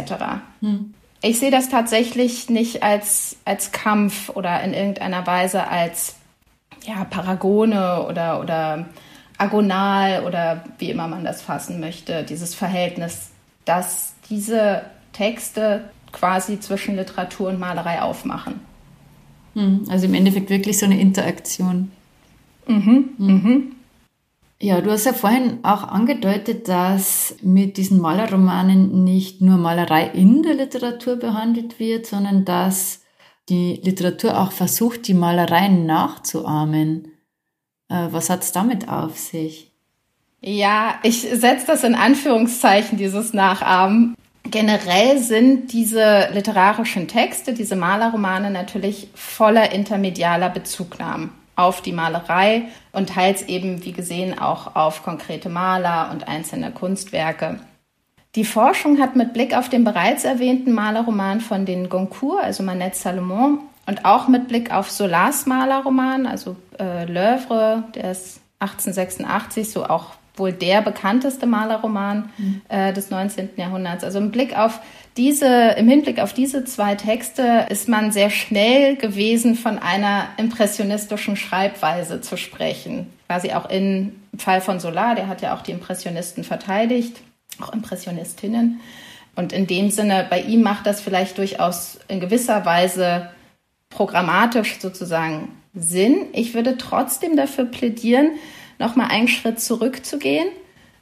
Hm. 0.61 0.95
Ich 1.23 1.39
sehe 1.39 1.51
das 1.51 1.69
tatsächlich 1.69 2.49
nicht 2.49 2.83
als, 2.83 3.37
als 3.45 3.73
Kampf 3.73 4.31
oder 4.31 4.63
in 4.63 4.73
irgendeiner 4.73 5.27
Weise 5.27 5.69
als 5.69 6.17
ja, 6.85 7.05
Paragone 7.05 8.07
oder, 8.07 8.41
oder 8.41 8.87
agonal 9.37 10.25
oder 10.25 10.65
wie 10.79 10.91
immer 10.91 11.09
man 11.09 11.25
das 11.25 11.43
fassen 11.43 11.81
möchte, 11.81 12.25
dieses 12.25 12.55
Verhältnis, 12.55 13.31
dass 13.65 14.15
diese 14.31 14.83
Texte 15.13 15.91
quasi 16.13 16.59
zwischen 16.61 16.97
Literatur 16.97 17.49
und 17.49 17.59
Malerei 17.59 18.03
aufmachen. 18.03 18.61
Hm, 19.61 19.85
also 19.89 20.07
im 20.07 20.15
Endeffekt 20.15 20.49
wirklich 20.49 20.79
so 20.79 20.87
eine 20.87 20.99
Interaktion. 20.99 21.91
Mhm, 22.67 23.11
mhm. 23.19 23.27
Mhm. 23.27 23.73
Ja, 24.63 24.81
du 24.81 24.91
hast 24.91 25.07
ja 25.07 25.13
vorhin 25.13 25.61
auch 25.63 25.85
angedeutet, 25.85 26.69
dass 26.69 27.35
mit 27.43 27.77
diesen 27.79 27.99
Malerromanen 28.01 29.05
nicht 29.05 29.41
nur 29.41 29.57
Malerei 29.57 30.09
in 30.09 30.43
der 30.43 30.55
Literatur 30.55 31.17
behandelt 31.17 31.79
wird, 31.79 32.07
sondern 32.07 32.45
dass 32.45 33.03
die 33.49 33.81
Literatur 33.83 34.39
auch 34.39 34.53
versucht, 34.53 35.09
die 35.09 35.15
Malereien 35.15 35.87
nachzuahmen. 35.87 37.09
Äh, 37.89 38.09
was 38.11 38.29
hat 38.29 38.43
es 38.43 38.53
damit 38.53 38.89
auf 38.89 39.19
sich? 39.19 39.73
Ja, 40.43 40.95
ich 41.03 41.21
setze 41.21 41.67
das 41.67 41.85
in 41.85 41.95
Anführungszeichen, 41.95 42.97
dieses 42.97 43.33
Nachahmen, 43.35 44.15
Generell 44.45 45.19
sind 45.19 45.73
diese 45.73 46.29
literarischen 46.33 47.09
Texte, 47.09 47.53
diese 47.53 47.77
Malerromane 47.77 48.51
natürlich 48.51 49.09
voller 49.15 49.73
intermedialer 49.73 50.49
Bezugnahmen 50.49 51.31
auf 51.57 51.83
die 51.83 51.93
Malerei 51.93 52.63
und 52.93 53.11
teils 53.11 53.43
eben, 53.43 53.85
wie 53.85 53.93
gesehen, 53.93 54.39
auch 54.39 54.75
auf 54.75 55.03
konkrete 55.03 55.51
Maler 55.51 56.11
und 56.11 56.27
einzelne 56.27 56.71
Kunstwerke. 56.71 57.61
Die 58.35 58.45
Forschung 58.45 58.99
hat 58.99 59.17
mit 59.17 59.33
Blick 59.33 59.57
auf 59.57 59.69
den 59.69 59.85
bereits 59.85 60.25
erwähnten 60.25 60.73
Malerroman 60.73 61.41
von 61.41 61.67
den 61.67 61.89
Goncourt, 61.89 62.43
also 62.43 62.63
Manette 62.63 62.97
Salomon, 62.97 63.59
und 63.87 64.05
auch 64.05 64.29
mit 64.29 64.47
Blick 64.49 64.73
auf 64.73 64.91
Solars 64.91 65.47
Malerroman, 65.47 66.27
also 66.27 66.57
äh, 66.79 67.05
L'Oeuvre, 67.07 67.83
der 67.93 68.13
ist 68.13 68.41
1886, 68.61 69.71
so 69.71 69.85
auch 69.85 70.13
wohl 70.41 70.53
der 70.53 70.83
bekannteste 70.83 71.47
Malerroman 71.47 72.31
mhm. 72.37 72.63
äh, 72.69 72.93
des 72.93 73.11
19. 73.11 73.51
Jahrhunderts. 73.57 74.03
Also 74.03 74.19
im 74.19 74.33
Blick 74.33 74.59
auf 74.59 74.81
diese, 75.17 75.75
im 75.77 75.89
Hinblick 75.89 76.19
auf 76.21 76.33
diese 76.33 76.65
zwei 76.65 76.95
Texte 76.95 77.67
ist 77.69 77.89
man 77.89 78.11
sehr 78.11 78.31
schnell 78.31 78.97
gewesen, 78.97 79.55
von 79.55 79.79
einer 79.79 80.29
impressionistischen 80.37 81.37
Schreibweise 81.37 82.21
zu 82.21 82.37
sprechen. 82.37 83.07
Quasi 83.27 83.53
auch 83.53 83.69
im 83.71 84.13
Fall 84.37 84.61
von 84.61 84.81
Solar, 84.81 85.15
der 85.15 85.29
hat 85.29 85.43
ja 85.43 85.55
auch 85.55 85.63
die 85.63 85.73
Impressionisten 85.73 86.43
verteidigt, 86.43 87.21
auch 87.61 87.73
Impressionistinnen. 87.73 88.81
Und 89.37 89.53
in 89.53 89.67
dem 89.67 89.91
Sinne, 89.91 90.27
bei 90.29 90.41
ihm 90.41 90.63
macht 90.63 90.87
das 90.87 91.01
vielleicht 91.01 91.39
durchaus 91.39 91.99
in 92.09 92.21
gewisser 92.21 92.65
Weise 92.65 93.31
programmatisch 93.89 94.81
sozusagen 94.81 95.49
Sinn. 95.75 96.27
Ich 96.33 96.55
würde 96.55 96.79
trotzdem 96.79 97.37
dafür 97.37 97.65
plädieren, 97.65 98.33
nochmal 98.81 99.09
einen 99.11 99.29
Schritt 99.29 99.61
zurückzugehen 99.61 100.49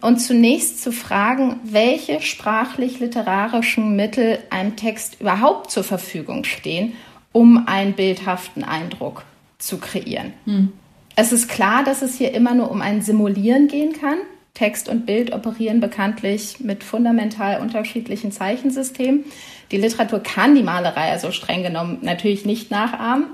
und 0.00 0.18
zunächst 0.18 0.82
zu 0.82 0.92
fragen, 0.92 1.60
welche 1.64 2.20
sprachlich-literarischen 2.20 3.96
Mittel 3.96 4.38
einem 4.50 4.76
Text 4.76 5.20
überhaupt 5.20 5.70
zur 5.70 5.84
Verfügung 5.84 6.44
stehen, 6.44 6.92
um 7.32 7.66
einen 7.66 7.94
bildhaften 7.94 8.64
Eindruck 8.64 9.24
zu 9.58 9.78
kreieren. 9.78 10.32
Hm. 10.44 10.72
Es 11.16 11.32
ist 11.32 11.48
klar, 11.48 11.82
dass 11.82 12.02
es 12.02 12.16
hier 12.16 12.32
immer 12.32 12.54
nur 12.54 12.70
um 12.70 12.80
ein 12.80 13.02
Simulieren 13.02 13.66
gehen 13.66 13.92
kann. 13.92 14.18
Text 14.54 14.88
und 14.88 15.06
Bild 15.06 15.32
operieren 15.32 15.80
bekanntlich 15.80 16.60
mit 16.60 16.84
fundamental 16.84 17.60
unterschiedlichen 17.60 18.32
Zeichensystemen. 18.32 19.24
Die 19.70 19.76
Literatur 19.76 20.20
kann 20.20 20.54
die 20.54 20.62
Malerei 20.62 21.10
also 21.10 21.30
streng 21.32 21.62
genommen 21.62 21.98
natürlich 22.02 22.44
nicht 22.44 22.70
nachahmen. 22.70 23.26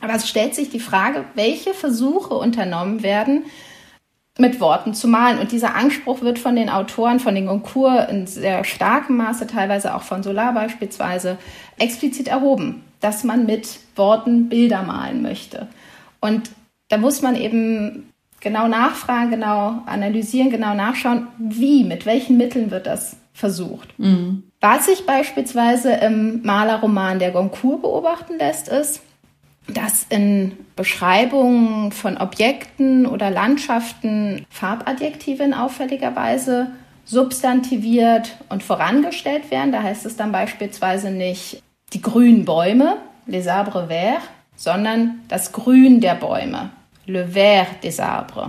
Aber 0.00 0.14
es 0.14 0.28
stellt 0.28 0.54
sich 0.54 0.70
die 0.70 0.80
Frage, 0.80 1.24
welche 1.34 1.74
Versuche 1.74 2.34
unternommen 2.34 3.02
werden, 3.04 3.44
mit 4.42 4.60
Worten 4.60 4.92
zu 4.92 5.08
malen. 5.08 5.38
Und 5.38 5.52
dieser 5.52 5.74
Anspruch 5.74 6.20
wird 6.20 6.38
von 6.38 6.54
den 6.54 6.68
Autoren, 6.68 7.20
von 7.20 7.34
den 7.34 7.46
Goncourt 7.46 8.10
in 8.10 8.26
sehr 8.26 8.64
starkem 8.64 9.16
Maße, 9.16 9.46
teilweise 9.46 9.94
auch 9.94 10.02
von 10.02 10.22
Solar 10.22 10.52
beispielsweise, 10.52 11.38
explizit 11.78 12.28
erhoben, 12.28 12.84
dass 13.00 13.24
man 13.24 13.46
mit 13.46 13.78
Worten 13.96 14.50
Bilder 14.50 14.82
malen 14.82 15.22
möchte. 15.22 15.68
Und 16.20 16.50
da 16.88 16.98
muss 16.98 17.22
man 17.22 17.36
eben 17.36 18.12
genau 18.40 18.68
nachfragen, 18.68 19.30
genau 19.30 19.82
analysieren, 19.86 20.50
genau 20.50 20.74
nachschauen, 20.74 21.28
wie, 21.38 21.84
mit 21.84 22.04
welchen 22.04 22.36
Mitteln 22.36 22.70
wird 22.70 22.86
das 22.86 23.16
versucht. 23.32 23.98
Mhm. 23.98 24.42
Was 24.60 24.86
sich 24.86 25.06
beispielsweise 25.06 25.92
im 25.92 26.42
Malerroman 26.42 27.18
der 27.18 27.30
Goncourt 27.30 27.82
beobachten 27.82 28.38
lässt, 28.38 28.68
ist, 28.68 29.00
dass 29.68 30.06
in 30.08 30.52
Beschreibungen 30.76 31.92
von 31.92 32.16
Objekten 32.16 33.06
oder 33.06 33.30
Landschaften 33.30 34.44
Farbadjektive 34.50 35.42
in 35.42 35.54
auffälliger 35.54 36.16
Weise 36.16 36.72
substantiviert 37.04 38.36
und 38.48 38.62
vorangestellt 38.62 39.50
werden. 39.50 39.72
Da 39.72 39.82
heißt 39.82 40.06
es 40.06 40.16
dann 40.16 40.32
beispielsweise 40.32 41.10
nicht 41.10 41.62
die 41.92 42.02
grünen 42.02 42.44
Bäume, 42.44 42.96
les 43.26 43.46
arbres 43.46 43.86
verts, 43.88 44.24
sondern 44.56 45.20
das 45.28 45.52
Grün 45.52 46.00
der 46.00 46.14
Bäume, 46.14 46.70
le 47.06 47.28
vert 47.28 47.84
des 47.84 48.00
arbres. 48.00 48.48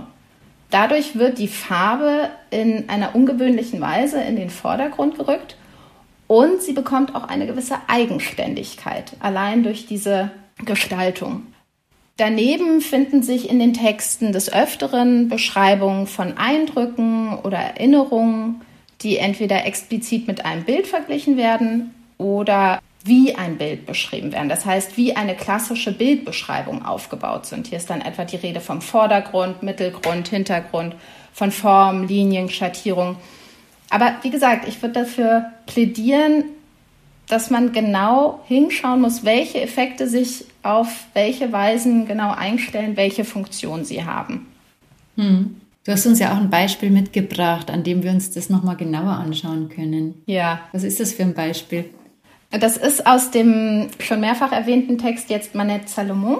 Dadurch 0.70 1.16
wird 1.16 1.38
die 1.38 1.48
Farbe 1.48 2.30
in 2.50 2.88
einer 2.88 3.14
ungewöhnlichen 3.14 3.80
Weise 3.80 4.20
in 4.20 4.36
den 4.36 4.50
Vordergrund 4.50 5.16
gerückt 5.16 5.56
und 6.26 6.62
sie 6.62 6.72
bekommt 6.72 7.14
auch 7.14 7.28
eine 7.28 7.46
gewisse 7.46 7.76
Eigenständigkeit, 7.86 9.12
allein 9.20 9.62
durch 9.62 9.86
diese 9.86 10.30
Gestaltung. 10.58 11.42
Daneben 12.16 12.80
finden 12.80 13.22
sich 13.22 13.50
in 13.50 13.58
den 13.58 13.74
Texten 13.74 14.32
des 14.32 14.52
Öfteren 14.52 15.28
Beschreibungen 15.28 16.06
von 16.06 16.36
Eindrücken 16.38 17.36
oder 17.38 17.58
Erinnerungen, 17.58 18.60
die 19.02 19.18
entweder 19.18 19.66
explizit 19.66 20.28
mit 20.28 20.44
einem 20.44 20.62
Bild 20.62 20.86
verglichen 20.86 21.36
werden 21.36 21.92
oder 22.16 22.80
wie 23.04 23.34
ein 23.34 23.58
Bild 23.58 23.84
beschrieben 23.84 24.32
werden. 24.32 24.48
Das 24.48 24.64
heißt, 24.64 24.96
wie 24.96 25.14
eine 25.14 25.34
klassische 25.34 25.92
Bildbeschreibung 25.92 26.84
aufgebaut 26.84 27.46
sind. 27.46 27.66
Hier 27.66 27.78
ist 27.78 27.90
dann 27.90 28.00
etwa 28.00 28.24
die 28.24 28.36
Rede 28.36 28.60
vom 28.60 28.80
Vordergrund, 28.80 29.62
Mittelgrund, 29.62 30.28
Hintergrund, 30.28 30.94
von 31.32 31.50
Form, 31.50 32.06
Linien, 32.06 32.48
Schattierung. 32.48 33.16
Aber 33.90 34.14
wie 34.22 34.30
gesagt, 34.30 34.66
ich 34.68 34.80
würde 34.80 35.00
dafür 35.00 35.46
plädieren, 35.66 36.44
dass 37.28 37.50
man 37.50 37.72
genau 37.72 38.40
hinschauen 38.46 39.00
muss, 39.00 39.24
welche 39.24 39.60
Effekte 39.60 40.08
sich 40.08 40.44
auf 40.62 41.06
welche 41.14 41.52
Weisen 41.52 42.06
genau 42.06 42.32
einstellen, 42.32 42.96
welche 42.96 43.24
Funktion 43.24 43.84
sie 43.84 44.04
haben. 44.04 44.46
Hm. 45.16 45.60
Du 45.84 45.92
hast 45.92 46.06
uns 46.06 46.18
ja 46.18 46.32
auch 46.32 46.38
ein 46.38 46.48
Beispiel 46.48 46.90
mitgebracht, 46.90 47.70
an 47.70 47.82
dem 47.82 48.02
wir 48.02 48.10
uns 48.10 48.30
das 48.30 48.48
nochmal 48.48 48.76
genauer 48.76 49.12
anschauen 49.12 49.68
können. 49.68 50.22
Ja. 50.24 50.60
Was 50.72 50.82
ist 50.82 50.98
das 50.98 51.12
für 51.12 51.22
ein 51.22 51.34
Beispiel? 51.34 51.84
Das 52.50 52.76
ist 52.76 53.06
aus 53.06 53.30
dem 53.30 53.88
schon 53.98 54.20
mehrfach 54.20 54.52
erwähnten 54.52 54.96
Text 54.96 55.28
jetzt 55.28 55.54
Manette 55.54 55.88
Salomon. 55.88 56.38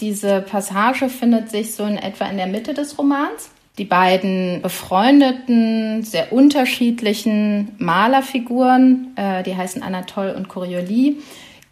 Diese 0.00 0.42
Passage 0.42 1.08
findet 1.08 1.50
sich 1.50 1.74
so 1.74 1.84
in 1.84 1.96
etwa 1.96 2.26
in 2.26 2.36
der 2.36 2.46
Mitte 2.48 2.74
des 2.74 2.98
Romans. 2.98 3.50
Die 3.78 3.84
beiden 3.84 4.60
befreundeten, 4.60 6.02
sehr 6.02 6.32
unterschiedlichen 6.32 7.74
Malerfiguren, 7.78 9.12
äh, 9.16 9.42
die 9.42 9.56
heißen 9.56 9.82
Anatole 9.82 10.34
und 10.36 10.48
Coriolis, 10.48 11.16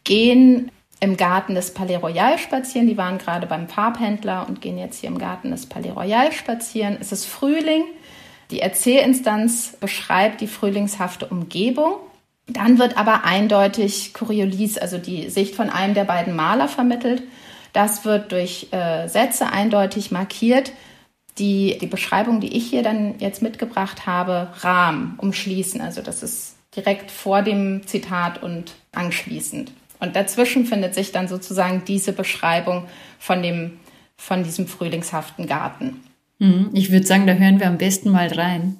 gehen 0.04 0.70
im 1.00 1.16
Garten 1.16 1.54
des 1.54 1.74
Palais 1.74 1.96
Royal 1.96 2.38
spazieren. 2.38 2.86
Die 2.86 2.96
waren 2.96 3.18
gerade 3.18 3.46
beim 3.46 3.68
Farbhändler 3.68 4.46
und 4.48 4.60
gehen 4.60 4.78
jetzt 4.78 5.00
hier 5.00 5.10
im 5.10 5.18
Garten 5.18 5.50
des 5.50 5.66
Palais 5.66 5.90
Royal 5.90 6.32
spazieren. 6.32 6.96
Es 7.00 7.12
ist 7.12 7.26
Frühling. 7.26 7.84
Die 8.50 8.60
Erzählinstanz 8.60 9.76
beschreibt 9.78 10.40
die 10.40 10.46
frühlingshafte 10.46 11.26
Umgebung. 11.26 11.94
Dann 12.46 12.78
wird 12.78 12.96
aber 12.96 13.24
eindeutig 13.24 14.12
Coriolis, 14.12 14.76
also 14.76 14.98
die 14.98 15.28
Sicht 15.30 15.54
von 15.54 15.70
einem 15.70 15.94
der 15.94 16.04
beiden 16.04 16.34
Maler 16.34 16.68
vermittelt. 16.68 17.22
Das 17.72 18.04
wird 18.04 18.32
durch 18.32 18.68
äh, 18.72 19.06
Sätze 19.06 19.52
eindeutig 19.52 20.10
markiert, 20.10 20.72
die 21.40 21.78
die 21.80 21.86
Beschreibung, 21.86 22.40
die 22.40 22.56
ich 22.56 22.68
hier 22.68 22.82
dann 22.82 23.18
jetzt 23.18 23.42
mitgebracht 23.42 24.06
habe, 24.06 24.48
rahmen, 24.60 25.14
umschließen. 25.16 25.80
Also 25.80 26.02
das 26.02 26.22
ist 26.22 26.54
direkt 26.76 27.10
vor 27.10 27.42
dem 27.42 27.86
Zitat 27.86 28.42
und 28.42 28.74
anschließend. 28.92 29.72
Und 29.98 30.16
dazwischen 30.16 30.66
findet 30.66 30.94
sich 30.94 31.12
dann 31.12 31.28
sozusagen 31.28 31.82
diese 31.86 32.12
Beschreibung 32.12 32.84
von, 33.18 33.42
dem, 33.42 33.80
von 34.16 34.44
diesem 34.44 34.66
frühlingshaften 34.66 35.46
Garten. 35.46 36.00
Mhm. 36.38 36.70
Ich 36.74 36.92
würde 36.92 37.06
sagen, 37.06 37.26
da 37.26 37.32
hören 37.32 37.58
wir 37.58 37.66
am 37.66 37.78
besten 37.78 38.10
mal 38.10 38.28
rein. 38.28 38.78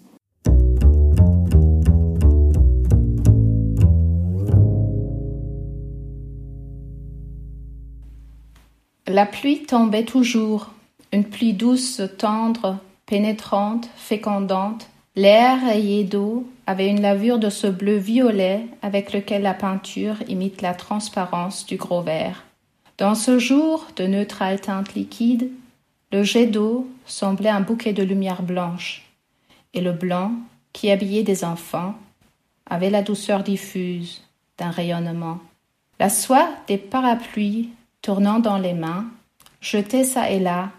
La 9.06 9.24
pluie 9.24 9.66
tombait 9.66 10.08
toujours, 10.08 10.66
une 11.12 11.24
pluie 11.24 11.52
douce, 11.52 12.00
tendre, 12.18 12.78
pénétrante, 13.06 13.88
fécondante. 13.96 14.88
L'air 15.16 15.60
rayé 15.64 16.04
d'eau 16.04 16.48
avait 16.66 16.88
une 16.88 17.02
lavure 17.02 17.38
de 17.38 17.50
ce 17.50 17.66
bleu 17.66 17.96
violet 17.96 18.66
avec 18.80 19.12
lequel 19.12 19.42
la 19.42 19.54
peinture 19.54 20.16
imite 20.28 20.62
la 20.62 20.74
transparence 20.74 21.66
du 21.66 21.76
gros 21.76 22.02
verre. 22.02 22.44
Dans 22.96 23.14
ce 23.14 23.38
jour 23.38 23.86
de 23.96 24.06
neutrale 24.06 24.60
teinte 24.60 24.94
liquide, 24.94 25.50
le 26.12 26.22
jet 26.22 26.46
d'eau 26.46 26.88
semblait 27.06 27.50
un 27.50 27.60
bouquet 27.60 27.92
de 27.92 28.02
lumière 28.02 28.42
blanche, 28.42 29.10
et 29.74 29.80
le 29.80 29.92
blanc, 29.92 30.32
qui 30.72 30.90
habillait 30.90 31.22
des 31.22 31.44
enfants, 31.44 31.94
avait 32.66 32.90
la 32.90 33.02
douceur 33.02 33.42
diffuse 33.42 34.22
d'un 34.58 34.70
rayonnement. 34.70 35.38
La 35.98 36.08
soie 36.08 36.48
des 36.68 36.78
parapluies 36.78 37.70
tournant 38.02 38.38
dans 38.38 38.58
les 38.58 38.74
mains, 38.74 39.06
jetait 39.60 40.04
çà 40.04 40.30
et 40.30 40.38
là 40.38 40.70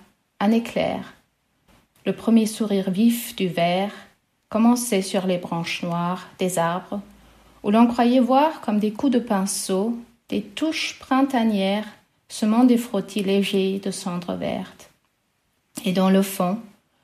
un 0.41 0.51
éclair. 0.51 1.13
Le 2.05 2.13
premier 2.13 2.47
sourire 2.47 2.89
vif 2.89 3.35
du 3.35 3.47
verre 3.47 3.93
commençait 4.49 5.03
sur 5.03 5.27
les 5.27 5.37
branches 5.37 5.83
noires 5.83 6.27
des 6.39 6.57
arbres, 6.57 6.99
où 7.63 7.69
l'on 7.69 7.85
croyait 7.85 8.19
voir 8.19 8.59
comme 8.61 8.79
des 8.79 8.91
coups 8.91 9.13
de 9.13 9.19
pinceau 9.19 9.95
des 10.29 10.41
touches 10.41 10.97
printanières 10.99 11.87
semant 12.27 12.63
des 12.63 12.77
frottis 12.77 13.21
légers 13.21 13.79
de 13.83 13.91
cendres 13.91 14.33
vertes. 14.33 14.89
Et 15.85 15.93
dans 15.93 16.09
le 16.09 16.23
fond, 16.23 16.57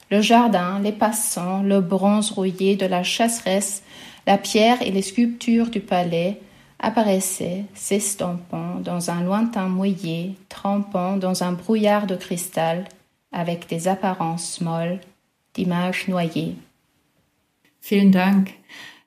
le 0.10 0.22
jardin, 0.22 0.80
les 0.80 0.92
passants, 0.92 1.62
le 1.62 1.80
bronze 1.80 2.32
rouillé 2.32 2.76
de 2.76 2.88
la 2.88 3.04
chasseresse, 3.04 3.84
la 4.26 4.40
pierre 4.40 4.82
et 4.82 4.92
les 4.92 5.04
sculptures 5.04 5.70
du 5.70 5.80
palais 5.80 6.42
apparaissaient, 6.80 7.66
s'estampant 7.76 8.80
dans 8.80 9.12
un 9.12 9.22
lointain 9.22 9.68
mouillé, 9.68 10.36
trempant 10.50 11.18
dans 11.18 11.44
un 11.44 11.52
brouillard 11.52 12.08
de 12.08 12.16
cristal, 12.16 12.86
avec 13.32 13.68
des 13.68 13.88
apparences 13.88 14.62
molles, 14.62 15.00
d'images 15.56 16.08
noyées. 16.08 16.56
Vielen 17.82 18.12
Dank. 18.12 18.50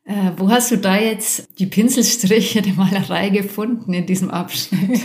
Äh, 0.04 0.32
wo 0.36 0.50
hast 0.50 0.70
du 0.70 0.76
da 0.76 0.96
jetzt 0.96 1.48
die 1.58 1.66
Pinselstriche 1.66 2.62
der 2.62 2.74
Malerei 2.74 3.28
gefunden 3.28 3.92
in 3.92 4.06
diesem 4.06 4.30
Abschnitt? 4.30 4.98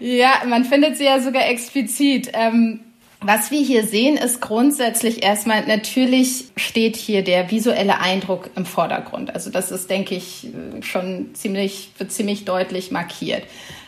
ja, 0.00 0.42
man 0.46 0.64
findet 0.64 0.98
sie 0.98 1.04
ja 1.04 1.20
sogar 1.20 1.48
explizit. 1.48 2.30
Ähm, 2.34 2.80
was 3.24 3.50
wir 3.50 3.60
hier 3.60 3.86
sehen, 3.86 4.16
ist 4.16 4.40
grundsätzlich 4.40 5.22
erstmal, 5.22 5.64
natürlich 5.66 6.46
steht 6.56 6.96
hier 6.96 7.22
der 7.22 7.50
visuelle 7.50 8.00
Eindruck 8.00 8.50
im 8.56 8.66
Vordergrund. 8.66 9.34
Also 9.34 9.50
das 9.50 9.70
ist, 9.70 9.88
denke 9.90 10.16
ich, 10.16 10.48
schon 10.80 11.34
ziemlich, 11.34 11.90
wird 11.98 12.10
ziemlich 12.10 12.44
deutlich 12.44 12.90
markiert. 12.90 13.44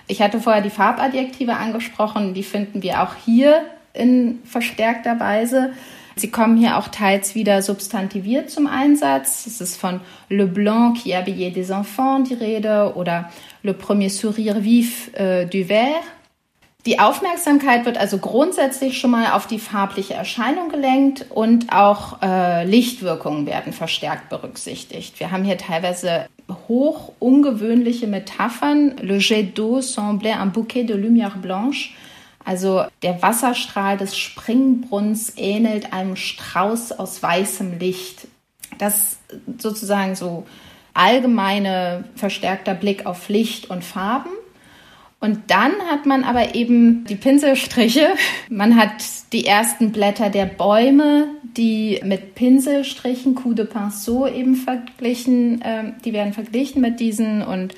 Ich 0.07 0.21
hatte 0.21 0.40
vorher 0.40 0.62
die 0.62 0.71
Farbadjektive 0.71 1.55
angesprochen, 1.55 2.35
die 2.35 2.43
finden 2.43 2.83
wir 2.83 3.03
auch 3.03 3.14
hier 3.25 3.62
in 3.95 4.40
verstärkter 4.45 5.19
Weise. 5.19 5.73
Sie 6.17 6.31
kommen 6.31 6.57
hier 6.57 6.79
auch 6.79 6.88
teils 6.88 7.35
wieder 7.35 7.62
substantiviert 7.62 8.51
zum 8.51 8.67
Einsatz. 8.67 9.47
Es 9.47 9.61
ist 9.61 9.77
von 9.77 10.01
Le 10.29 10.47
Blanc 10.47 10.99
qui 10.99 11.17
habillait 11.17 11.57
des 11.57 11.71
enfants 11.71 12.29
die 12.29 12.35
Rede 12.35 12.93
oder 12.95 13.31
Le 13.62 13.73
premier 13.73 14.11
sourire 14.11 14.62
vif 14.62 15.11
euh, 15.19 15.45
du 15.47 15.64
verre. 15.64 16.01
Die 16.87 17.01
Aufmerksamkeit 17.01 17.87
wird 17.87 17.97
also 17.97 18.19
grundsätzlich 18.19 18.99
schon 18.99 19.11
mal 19.11 19.33
auf 19.33 19.47
die 19.47 19.59
farbliche 19.59 20.12
Erscheinung 20.12 20.69
gelenkt 20.69 21.25
und 21.31 21.73
auch 21.73 22.21
äh, 22.21 22.64
Lichtwirkungen 22.67 23.47
werden 23.47 23.73
verstärkt 23.73 24.29
berücksichtigt. 24.29 25.19
Wir 25.19 25.31
haben 25.31 25.45
hier 25.45 25.57
teilweise 25.57 26.27
hoch 26.68 27.12
ungewöhnliche 27.18 28.07
Metaphern. 28.07 28.96
Le 29.00 29.18
jet 29.18 29.57
d'eau 29.57 29.81
semblait 29.81 30.33
un 30.33 30.46
bouquet 30.46 30.85
de 30.85 30.94
lumière 30.94 31.38
blanche. 31.38 31.94
Also 32.44 32.83
der 33.03 33.22
Wasserstrahl 33.22 33.96
des 33.96 34.16
Springbrunns 34.16 35.33
ähnelt 35.37 35.92
einem 35.92 36.16
Strauß 36.16 36.92
aus 36.92 37.22
weißem 37.22 37.79
Licht. 37.79 38.29
Das 38.79 39.18
sozusagen 39.59 40.14
so 40.14 40.44
allgemeine 40.92 42.05
verstärkter 42.16 42.74
Blick 42.74 43.07
auf 43.07 43.29
Licht 43.29 43.70
und 43.70 43.83
Farben. 43.85 44.31
Und 45.24 45.44
dann 45.46 45.72
hat 45.90 46.04
man 46.04 46.22
aber 46.22 46.54
eben 46.54 47.06
die 47.06 47.14
Pinselstriche. 47.14 48.08
Man 48.50 48.76
hat 48.76 48.92
die 49.32 49.46
ersten 49.46 49.90
Blätter 49.90 50.28
der 50.28 50.44
Bäume, 50.44 51.28
die 51.56 51.98
mit 52.04 52.34
Pinselstrichen, 52.34 53.34
Coup 53.34 53.56
de 53.56 53.64
Pinceau 53.64 54.26
eben 54.26 54.54
verglichen, 54.54 55.62
äh, 55.62 55.92
die 56.04 56.12
werden 56.12 56.34
verglichen 56.34 56.82
mit 56.82 57.00
diesen 57.00 57.40
und 57.40 57.74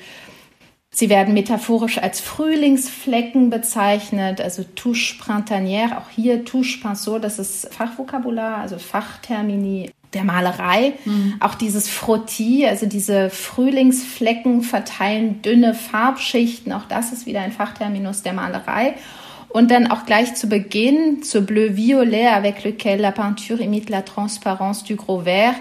Sie 0.89 1.09
werden 1.09 1.35
metaphorisch 1.35 1.99
als 1.99 2.19
Frühlingsflecken 2.21 3.51
bezeichnet, 3.51 4.41
also 4.41 4.63
touche 4.63 5.15
printanière, 5.21 5.99
auch 5.99 6.09
hier 6.09 6.43
touche 6.43 6.79
pinceau, 6.81 7.19
das 7.19 7.37
ist 7.37 7.71
Fachvokabular, 7.71 8.57
also 8.57 8.79
Fachtermini 8.79 9.91
der 10.13 10.23
Malerei. 10.23 10.93
Mhm. 11.05 11.35
Auch 11.39 11.55
dieses 11.55 11.89
Frottis, 11.89 12.65
also 12.65 12.85
diese 12.85 13.29
Frühlingsflecken 13.29 14.61
verteilen 14.61 15.41
dünne 15.41 15.73
Farbschichten, 15.73 16.71
auch 16.71 16.85
das 16.87 17.11
ist 17.11 17.25
wieder 17.25 17.41
ein 17.41 17.51
Fachterminus 17.51 18.23
der 18.23 18.33
Malerei. 18.33 18.95
Und 19.49 19.71
dann 19.71 19.87
auch 19.87 20.05
gleich 20.05 20.35
zu 20.35 20.47
Beginn, 20.47 21.23
ce 21.23 21.41
bleu 21.41 21.75
violet 21.75 22.27
avec 22.27 22.63
lequel 22.63 22.99
la 22.99 23.11
peinture 23.11 23.63
imite 23.63 23.91
la 23.91 24.01
transparence 24.01 24.83
du 24.83 24.95
gros 24.95 25.23
vert. 25.23 25.55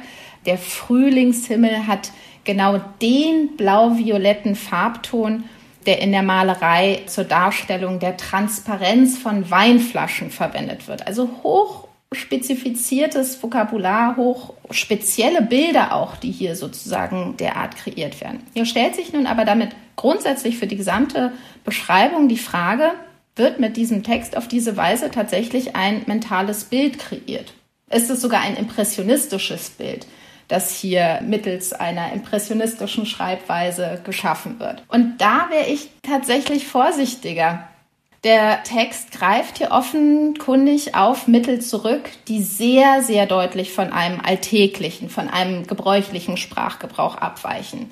Der 0.45 0.59
Frühlingshimmel 0.59 1.87
hat 1.87 2.11
genau 2.45 2.81
den 3.01 3.57
blau-violetten 3.57 4.55
Farbton, 4.55 5.45
der 5.87 6.01
in 6.01 6.13
der 6.13 6.23
Malerei 6.23 7.03
zur 7.07 7.25
Darstellung 7.25 8.01
der 8.01 8.17
Transparenz 8.17 9.19
von 9.19 9.51
Weinflaschen 9.51 10.31
verwendet 10.31 10.89
wird. 10.89 11.07
Also 11.07 11.29
hoch 11.43 11.86
spezifiziertes 12.13 13.43
Vokabular, 13.43 14.17
hoch 14.17 14.55
spezielle 14.71 15.43
Bilder 15.43 15.95
auch, 15.95 16.17
die 16.17 16.31
hier 16.31 16.57
sozusagen 16.57 17.37
derart 17.37 17.77
kreiert 17.77 18.21
werden. 18.21 18.43
Hier 18.55 18.67
stellt 18.67 18.95
sich 18.95 19.13
nun 19.13 19.27
aber 19.27 19.45
damit 19.45 19.71
grundsätzlich 19.97 20.59
für 20.59 20.67
die 20.67 20.77
gesamte 20.77 21.33
Beschreibung 21.65 22.29
die 22.29 22.39
Frage, 22.39 22.93
wird 23.35 23.61
mit 23.61 23.77
diesem 23.77 24.03
Text 24.03 24.37
auf 24.37 24.49
diese 24.49 24.77
Weise 24.77 25.11
tatsächlich 25.11 25.77
ein 25.77 26.03
mentales 26.07 26.65
Bild 26.65 26.99
kreiert? 26.99 27.53
Ist 27.91 28.11
es 28.11 28.23
sogar 28.23 28.41
ein 28.41 28.57
impressionistisches 28.57 29.71
Bild? 29.71 30.07
das 30.49 30.77
hier 30.77 31.21
mittels 31.23 31.73
einer 31.73 32.13
impressionistischen 32.13 33.07
Schreibweise 33.07 34.01
geschaffen 34.05 34.61
wird. 34.61 34.85
Und 34.89 35.19
da 35.19 35.49
wäre 35.51 35.67
ich 35.67 35.91
tatsächlich 36.03 36.67
vorsichtiger. 36.67 37.69
Der 38.27 38.65
Text 38.65 39.13
greift 39.13 39.59
hier 39.59 39.71
offenkundig 39.71 40.97
auf 40.97 41.29
Mittel 41.29 41.61
zurück, 41.61 42.11
die 42.27 42.43
sehr, 42.43 43.01
sehr 43.05 43.25
deutlich 43.25 43.73
von 43.73 43.93
einem 43.93 44.21
alltäglichen, 44.21 45.09
von 45.09 45.29
einem 45.29 45.65
gebräuchlichen 45.69 46.37
Sprachgebrauch 46.37 47.15
abweichen. 47.15 47.89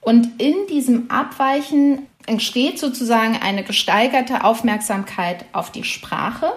Und 0.00 0.40
in 0.42 0.66
diesem 0.68 1.08
Abweichen 1.08 2.08
entsteht 2.26 2.80
sozusagen 2.80 3.38
eine 3.40 3.62
gesteigerte 3.62 4.42
Aufmerksamkeit 4.42 5.44
auf 5.52 5.70
die 5.70 5.84
Sprache. 5.84 6.52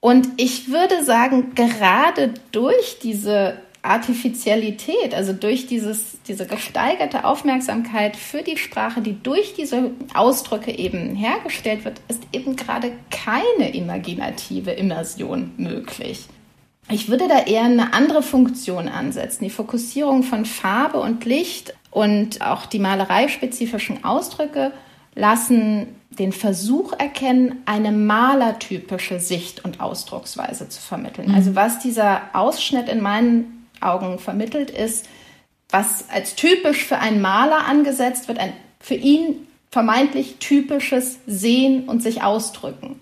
Und 0.00 0.28
ich 0.38 0.70
würde 0.70 1.04
sagen, 1.04 1.54
gerade 1.54 2.32
durch 2.50 2.98
diese 3.02 3.58
Artificialität, 3.82 5.14
also 5.14 5.32
durch 5.32 5.66
dieses, 5.66 6.18
diese 6.26 6.46
gesteigerte 6.46 7.24
Aufmerksamkeit 7.24 8.16
für 8.16 8.42
die 8.42 8.56
Sprache, 8.56 9.00
die 9.00 9.22
durch 9.22 9.54
diese 9.54 9.92
Ausdrücke 10.14 10.76
eben 10.76 11.14
hergestellt 11.14 11.84
wird, 11.84 12.00
ist 12.08 12.22
eben 12.32 12.56
gerade 12.56 12.92
keine 13.10 13.74
imaginative 13.74 14.72
Immersion 14.72 15.52
möglich. 15.56 16.26
Ich 16.90 17.08
würde 17.08 17.28
da 17.28 17.40
eher 17.40 17.64
eine 17.64 17.92
andere 17.92 18.22
Funktion 18.22 18.88
ansetzen, 18.88 19.44
die 19.44 19.50
Fokussierung 19.50 20.22
von 20.22 20.44
Farbe 20.44 20.98
und 21.00 21.24
Licht 21.24 21.74
und 21.90 22.40
auch 22.40 22.66
die 22.66 22.78
malereispezifischen 22.78 24.04
Ausdrücke 24.04 24.72
lassen 25.14 25.88
den 26.10 26.32
Versuch 26.32 26.92
erkennen, 26.98 27.62
eine 27.66 27.92
malertypische 27.92 29.20
Sicht 29.20 29.64
und 29.64 29.80
Ausdrucksweise 29.80 30.68
zu 30.68 30.80
vermitteln. 30.80 31.28
Mhm. 31.28 31.34
Also 31.34 31.54
was 31.54 31.78
dieser 31.78 32.22
Ausschnitt 32.32 32.88
in 32.88 33.00
meinen 33.00 33.57
Augen 33.80 34.18
vermittelt 34.18 34.70
ist, 34.70 35.06
was 35.70 36.08
als 36.10 36.34
typisch 36.34 36.84
für 36.84 36.98
einen 36.98 37.20
Maler 37.20 37.66
angesetzt 37.66 38.28
wird, 38.28 38.38
ein 38.38 38.52
für 38.80 38.94
ihn 38.94 39.46
vermeintlich 39.70 40.36
typisches 40.38 41.18
Sehen 41.26 41.88
und 41.88 42.02
sich 42.02 42.22
ausdrücken. 42.22 43.00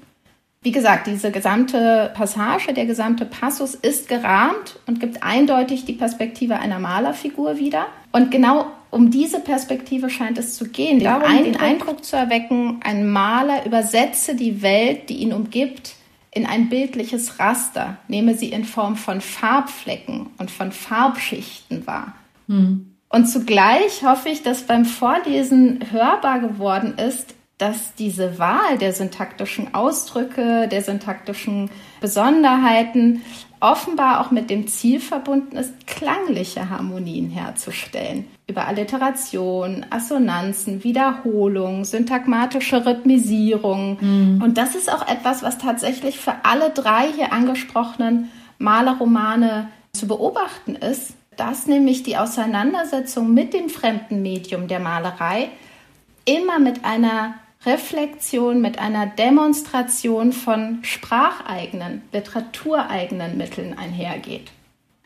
Wie 0.62 0.72
gesagt, 0.72 1.06
diese 1.06 1.30
gesamte 1.30 2.10
Passage, 2.14 2.74
der 2.74 2.86
gesamte 2.86 3.24
Passus 3.24 3.76
ist 3.76 4.08
gerahmt 4.08 4.80
und 4.86 4.98
gibt 4.98 5.22
eindeutig 5.22 5.84
die 5.84 5.92
Perspektive 5.92 6.56
einer 6.56 6.80
Malerfigur 6.80 7.58
wieder. 7.58 7.86
Und 8.10 8.32
genau 8.32 8.66
um 8.90 9.12
diese 9.12 9.38
Perspektive 9.38 10.10
scheint 10.10 10.38
es 10.38 10.56
zu 10.56 10.68
gehen, 10.68 10.98
darum, 10.98 11.22
den, 11.22 11.30
Eindruck, 11.30 11.52
den 11.52 11.60
Eindruck 11.60 12.04
zu 12.04 12.16
erwecken, 12.16 12.80
ein 12.82 13.08
Maler 13.08 13.64
übersetze 13.64 14.34
die 14.34 14.60
Welt, 14.62 15.08
die 15.08 15.18
ihn 15.18 15.32
umgibt, 15.32 15.94
in 16.37 16.44
ein 16.44 16.68
bildliches 16.68 17.40
Raster, 17.40 17.96
nehme 18.09 18.35
sie 18.35 18.51
in 18.51 18.66
Form 18.66 18.96
von 18.96 19.22
Farbflecken 19.22 20.29
und 20.37 20.51
von 20.51 20.70
Farbschichten 20.70 21.87
wahr. 21.87 22.14
Hm. 22.46 22.94
Und 23.09 23.27
zugleich 23.27 24.03
hoffe 24.05 24.29
ich, 24.29 24.42
dass 24.42 24.64
beim 24.64 24.85
Vorlesen 24.85 25.81
hörbar 25.90 26.40
geworden 26.40 26.99
ist, 26.99 27.35
dass 27.57 27.94
diese 27.94 28.38
Wahl 28.38 28.77
der 28.79 28.92
syntaktischen 28.92 29.72
Ausdrücke, 29.72 30.68
der 30.68 30.83
syntaktischen 30.83 31.70
Besonderheiten 32.03 33.22
offenbar 33.60 34.20
auch 34.20 34.30
mit 34.30 34.50
dem 34.50 34.66
Ziel 34.66 35.00
verbunden 35.00 35.56
ist, 35.56 35.86
klangliche 35.86 36.68
Harmonien 36.68 37.30
herzustellen. 37.30 38.26
Über 38.46 38.66
Alliteration, 38.66 39.86
Assonanzen, 39.90 40.84
Wiederholung, 40.84 41.84
syntagmatische 41.84 42.84
Rhythmisierung. 42.84 43.98
Mhm. 44.00 44.42
Und 44.42 44.58
das 44.58 44.74
ist 44.74 44.92
auch 44.92 45.06
etwas, 45.08 45.42
was 45.42 45.58
tatsächlich 45.58 46.18
für 46.18 46.34
alle 46.44 46.70
drei 46.70 47.10
hier 47.12 47.32
angesprochenen 47.32 48.30
Malerromane 48.58 49.68
zu 49.92 50.06
beobachten 50.06 50.76
ist, 50.76 51.14
dass 51.36 51.66
nämlich 51.66 52.02
die 52.02 52.16
Auseinandersetzung 52.16 53.32
mit 53.32 53.52
dem 53.52 53.68
fremden 53.68 54.22
Medium 54.22 54.68
der 54.68 54.80
Malerei 54.80 55.48
immer 56.24 56.58
mit 56.58 56.84
einer 56.84 57.34
Reflexion, 57.66 58.61
mit 58.61 58.79
einer 58.79 59.07
Demonstration 59.07 60.33
von 60.33 60.79
spracheigenen, 60.83 62.02
literatureigenen 62.12 63.37
Mitteln 63.37 63.76
einhergeht. 63.76 64.52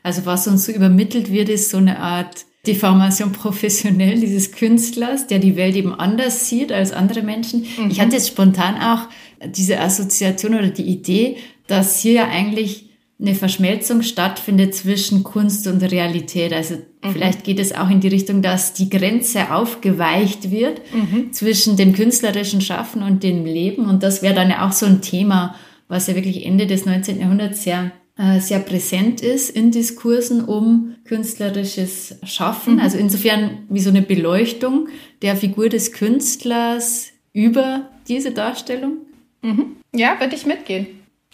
Also 0.03 0.27
was 0.27 0.46
uns 0.46 0.66
so 0.66 0.73
übermittelt 0.73 1.33
wird, 1.33 1.49
ist 1.49 1.70
so 1.70 1.79
eine 1.79 1.99
Art 1.99 2.44
Deformation 2.66 3.33
professionell 3.33 4.20
dieses 4.20 4.53
Künstlers, 4.53 5.27
der 5.27 5.38
die 5.38 5.57
Welt 5.57 5.77
eben 5.77 5.94
anders 5.94 6.49
sieht 6.49 6.73
als 6.73 6.92
andere 6.92 7.23
Menschen. 7.23 7.66
Mhm. 7.79 7.90
Ich 7.90 8.01
hatte 8.01 8.16
jetzt 8.16 8.29
spontan 8.29 8.77
auch 8.81 9.09
diese 9.44 9.81
Assoziation 9.81 10.55
oder 10.55 10.68
die 10.68 10.85
Idee, 10.85 11.38
dass 11.66 12.01
hier 12.01 12.12
ja 12.12 12.29
eigentlich 12.29 12.89
eine 13.20 13.35
Verschmelzung 13.35 14.02
stattfindet 14.02 14.74
zwischen 14.74 15.22
Kunst 15.22 15.66
und 15.66 15.83
Realität. 15.83 16.52
Also 16.52 16.76
mhm. 16.76 17.12
vielleicht 17.12 17.44
geht 17.44 17.59
es 17.59 17.72
auch 17.72 17.90
in 17.90 18.00
die 18.00 18.09
Richtung, 18.09 18.40
dass 18.40 18.72
die 18.72 18.88
Grenze 18.88 19.52
aufgeweicht 19.52 20.50
wird 20.50 20.80
mhm. 20.94 21.33
zwischen 21.33 21.76
dem 21.76 21.92
künstlerischen 21.92 22.61
Schaffen 22.61 23.02
und 23.02 23.22
dem 23.22 23.44
Leben. 23.44 23.87
Und 23.87 24.02
das 24.02 24.22
wäre 24.22 24.35
dann 24.35 24.50
ja 24.50 24.66
auch 24.66 24.72
so 24.72 24.87
ein 24.87 25.02
Thema, 25.02 25.54
was 25.88 26.06
ja 26.06 26.14
wirklich 26.14 26.46
Ende 26.46 26.66
des 26.66 26.87
19. 26.87 27.20
Jahrhunderts 27.20 27.62
sehr, 27.62 27.92
äh, 28.16 28.40
sehr 28.40 28.61
präsent 28.61 29.20
ist 29.20 29.50
in 29.50 29.70
Diskursen 29.70 30.42
um 30.42 30.94
künstlerisches 31.04 32.16
Schaffen. 32.24 32.74
Mhm. 32.74 32.80
Also 32.80 32.96
insofern 32.96 33.64
wie 33.68 33.80
so 33.80 33.90
eine 33.90 34.02
Beleuchtung 34.02 34.88
der 35.20 35.37
Figur 35.37 35.68
des 35.68 35.92
Künstlers 35.92 37.09
über 37.35 37.90
diese 38.09 38.30
Darstellung. 38.30 38.98
Mhm. 39.42 39.76
Ja, 39.94 40.18
würde 40.20 40.37
ich 40.37 40.46
mitgehen. 40.46 40.87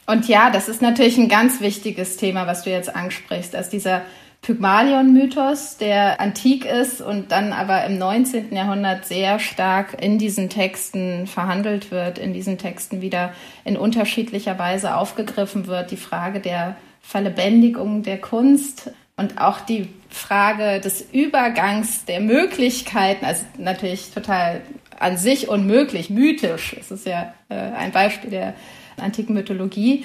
Und 0.07 0.29
ja, 0.29 0.51
das 0.51 0.69
ist 0.69 0.83
natürlich 0.83 1.19
ein 1.19 1.29
ganz 1.29 1.61
wichtiges 1.61 2.17
Thema, 2.17 2.47
was 2.47 2.63
du 2.63 2.71
jetzt 2.71 2.95
ansprichst, 2.95 3.55
dass 3.55 3.69
dieser 3.69 4.03
Pygmalion-Mythos, 4.43 5.77
der 5.79 6.21
antik 6.21 6.65
ist 6.65 7.01
und 7.01 7.33
dann 7.33 7.53
aber 7.53 7.85
im 7.85 7.99
19. 7.99 8.55
Jahrhundert 8.55 9.05
sehr 9.05 9.41
stark 9.41 10.01
in 10.01 10.19
diesen 10.19 10.49
Texten 10.49 11.27
verhandelt 11.27 11.91
wird, 11.91 12.19
in 12.19 12.33
diesen 12.33 12.57
Texten 12.57 13.01
wieder 13.01 13.33
in 13.65 13.77
unterschiedlicher 13.77 14.57
Weise 14.57 14.97
aufgegriffen 14.97 15.67
wird. 15.67 15.91
Die 15.91 15.97
Frage 15.97 16.39
der 16.39 16.77
Verlebendigung 17.01 18.05
der 18.05 18.21
Kunst 18.21 18.93
und 19.17 19.41
auch 19.41 19.61
die 19.61 19.89
Frage 20.11 20.81
des 20.81 21.01
Übergangs 21.13 22.05
der 22.05 22.21
Möglichkeiten, 22.21 23.25
also 23.25 23.45
natürlich 23.59 24.13
total 24.13 24.61
an 25.01 25.17
sich 25.17 25.49
unmöglich, 25.49 26.09
mythisch. 26.09 26.77
Es 26.79 26.93
ist 26.93 27.07
ja 27.07 27.35
äh, 27.49 27.55
ein 27.55 27.91
Beispiel 27.91 28.31
der 28.31 28.55
antiken 28.99 29.35
Mythologie, 29.35 30.05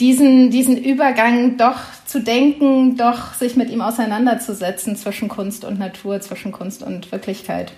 diesen, 0.00 0.50
diesen 0.50 0.82
Übergang 0.82 1.58
doch 1.58 1.78
zu 2.06 2.22
denken, 2.22 2.96
doch 2.96 3.34
sich 3.34 3.56
mit 3.56 3.70
ihm 3.70 3.82
auseinanderzusetzen 3.82 4.96
zwischen 4.96 5.28
Kunst 5.28 5.64
und 5.64 5.78
Natur, 5.78 6.20
zwischen 6.20 6.52
Kunst 6.52 6.82
und 6.82 7.12
Wirklichkeit. 7.12 7.72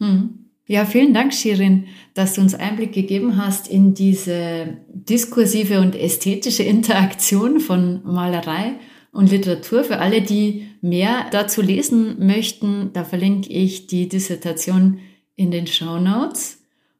Hm. 0.00 0.46
Ja, 0.66 0.84
vielen 0.84 1.14
Dank, 1.14 1.32
Shirin, 1.32 1.86
dass 2.12 2.34
du 2.34 2.42
uns 2.42 2.54
Einblick 2.54 2.92
gegeben 2.92 3.38
hast 3.38 3.68
in 3.68 3.94
diese 3.94 4.76
diskursive 4.88 5.80
und 5.80 5.96
ästhetische 5.96 6.62
Interaktion 6.62 7.58
von 7.58 8.02
Malerei 8.04 8.74
und 9.10 9.30
Literatur. 9.30 9.82
Für 9.82 9.98
alle, 9.98 10.20
die 10.20 10.66
mehr 10.82 11.26
dazu 11.30 11.62
lesen 11.62 12.26
möchten, 12.26 12.90
da 12.92 13.04
verlinke 13.04 13.48
ich 13.50 13.86
die 13.86 14.10
Dissertation 14.10 14.98
in 15.36 15.50
den 15.50 15.66
Show 15.66 15.98
Notes. 15.98 16.57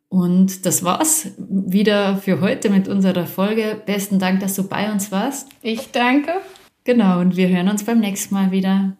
Und 0.09 0.65
das 0.65 0.83
war's 0.85 1.33
wieder 1.37 2.17
für 2.17 2.41
heute 2.41 2.71
mit 2.71 2.89
unserer 2.89 3.27
Folge. 3.27 3.81
Besten 3.85 4.19
Dank, 4.19 4.41
dass 4.41 4.55
du 4.55 4.67
bei 4.67 4.91
uns 4.91 5.13
warst. 5.13 5.49
Ich 5.63 5.91
danke. 5.91 6.33
Genau, 6.85 7.21
und 7.21 7.37
wir 7.37 7.49
hören 7.49 7.69
uns 7.69 7.85
beim 7.85 8.01
nächsten 8.01 8.35
Mal 8.35 8.51
wieder. 8.51 8.97